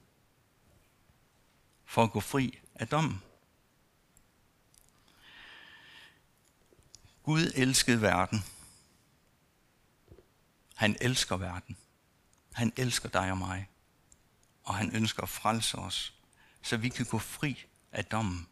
for 1.84 2.02
at 2.04 2.10
gå 2.10 2.20
fri 2.20 2.58
af 2.74 2.88
dommen. 2.88 3.22
Gud 7.26 7.52
elskede 7.54 8.02
verden. 8.02 8.44
Han 10.74 10.96
elsker 11.00 11.36
verden. 11.36 11.76
Han 12.52 12.72
elsker 12.76 13.08
dig 13.08 13.30
og 13.30 13.38
mig, 13.38 13.68
og 14.62 14.74
han 14.74 14.96
ønsker 14.96 15.22
at 15.22 15.28
frelse 15.28 15.78
os, 15.78 16.14
så 16.62 16.76
vi 16.76 16.88
kan 16.88 17.06
gå 17.06 17.18
fri 17.18 17.66
af 17.92 18.04
dommen, 18.04 18.48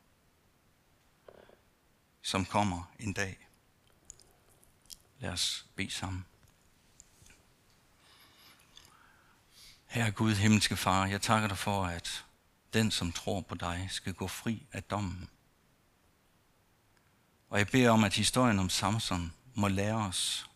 som 2.22 2.44
kommer 2.44 2.92
en 2.98 3.12
dag. 3.12 3.48
Lad 5.18 5.30
os 5.30 5.66
bede 5.74 5.90
sammen. 5.90 6.24
Herre 9.86 10.10
Gud, 10.10 10.34
himmelske 10.34 10.76
Far, 10.76 11.06
jeg 11.06 11.22
takker 11.22 11.48
dig 11.48 11.58
for, 11.58 11.86
at 11.86 12.24
den, 12.72 12.90
som 12.90 13.12
tror 13.12 13.40
på 13.40 13.54
dig, 13.54 13.88
skal 13.90 14.14
gå 14.14 14.28
fri 14.28 14.66
af 14.72 14.82
dommen. 14.82 15.28
Og 17.54 17.60
jeg 17.60 17.68
beder 17.68 17.90
om, 17.90 18.04
at 18.04 18.14
historien 18.14 18.58
om 18.58 18.70
Samson 18.70 19.32
må 19.54 19.68
lære 19.68 19.94
os, 19.94 20.50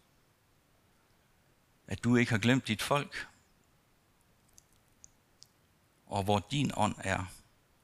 at 1.87 2.05
du 2.05 2.17
ikke 2.17 2.31
har 2.31 2.39
glemt 2.39 2.69
dit 2.69 2.83
folk, 2.83 3.29
og 6.07 6.23
hvor 6.23 6.47
din 6.51 6.71
ånd 6.77 6.95
er, 6.99 7.25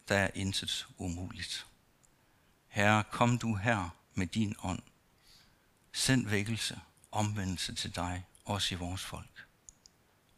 der 0.08 0.16
er 0.18 0.30
intet 0.34 0.86
umuligt. 0.98 1.66
Herre, 2.68 3.04
kom 3.04 3.38
du 3.38 3.54
her 3.54 3.88
med 4.14 4.26
din 4.26 4.56
ånd. 4.62 4.82
Send 5.92 6.26
vækkelse, 6.26 6.80
omvendelse 7.12 7.74
til 7.74 7.94
dig, 7.94 8.26
også 8.44 8.74
i 8.74 8.78
vores 8.78 9.02
folk. 9.04 9.46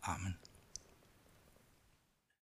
Amen. 0.03 0.37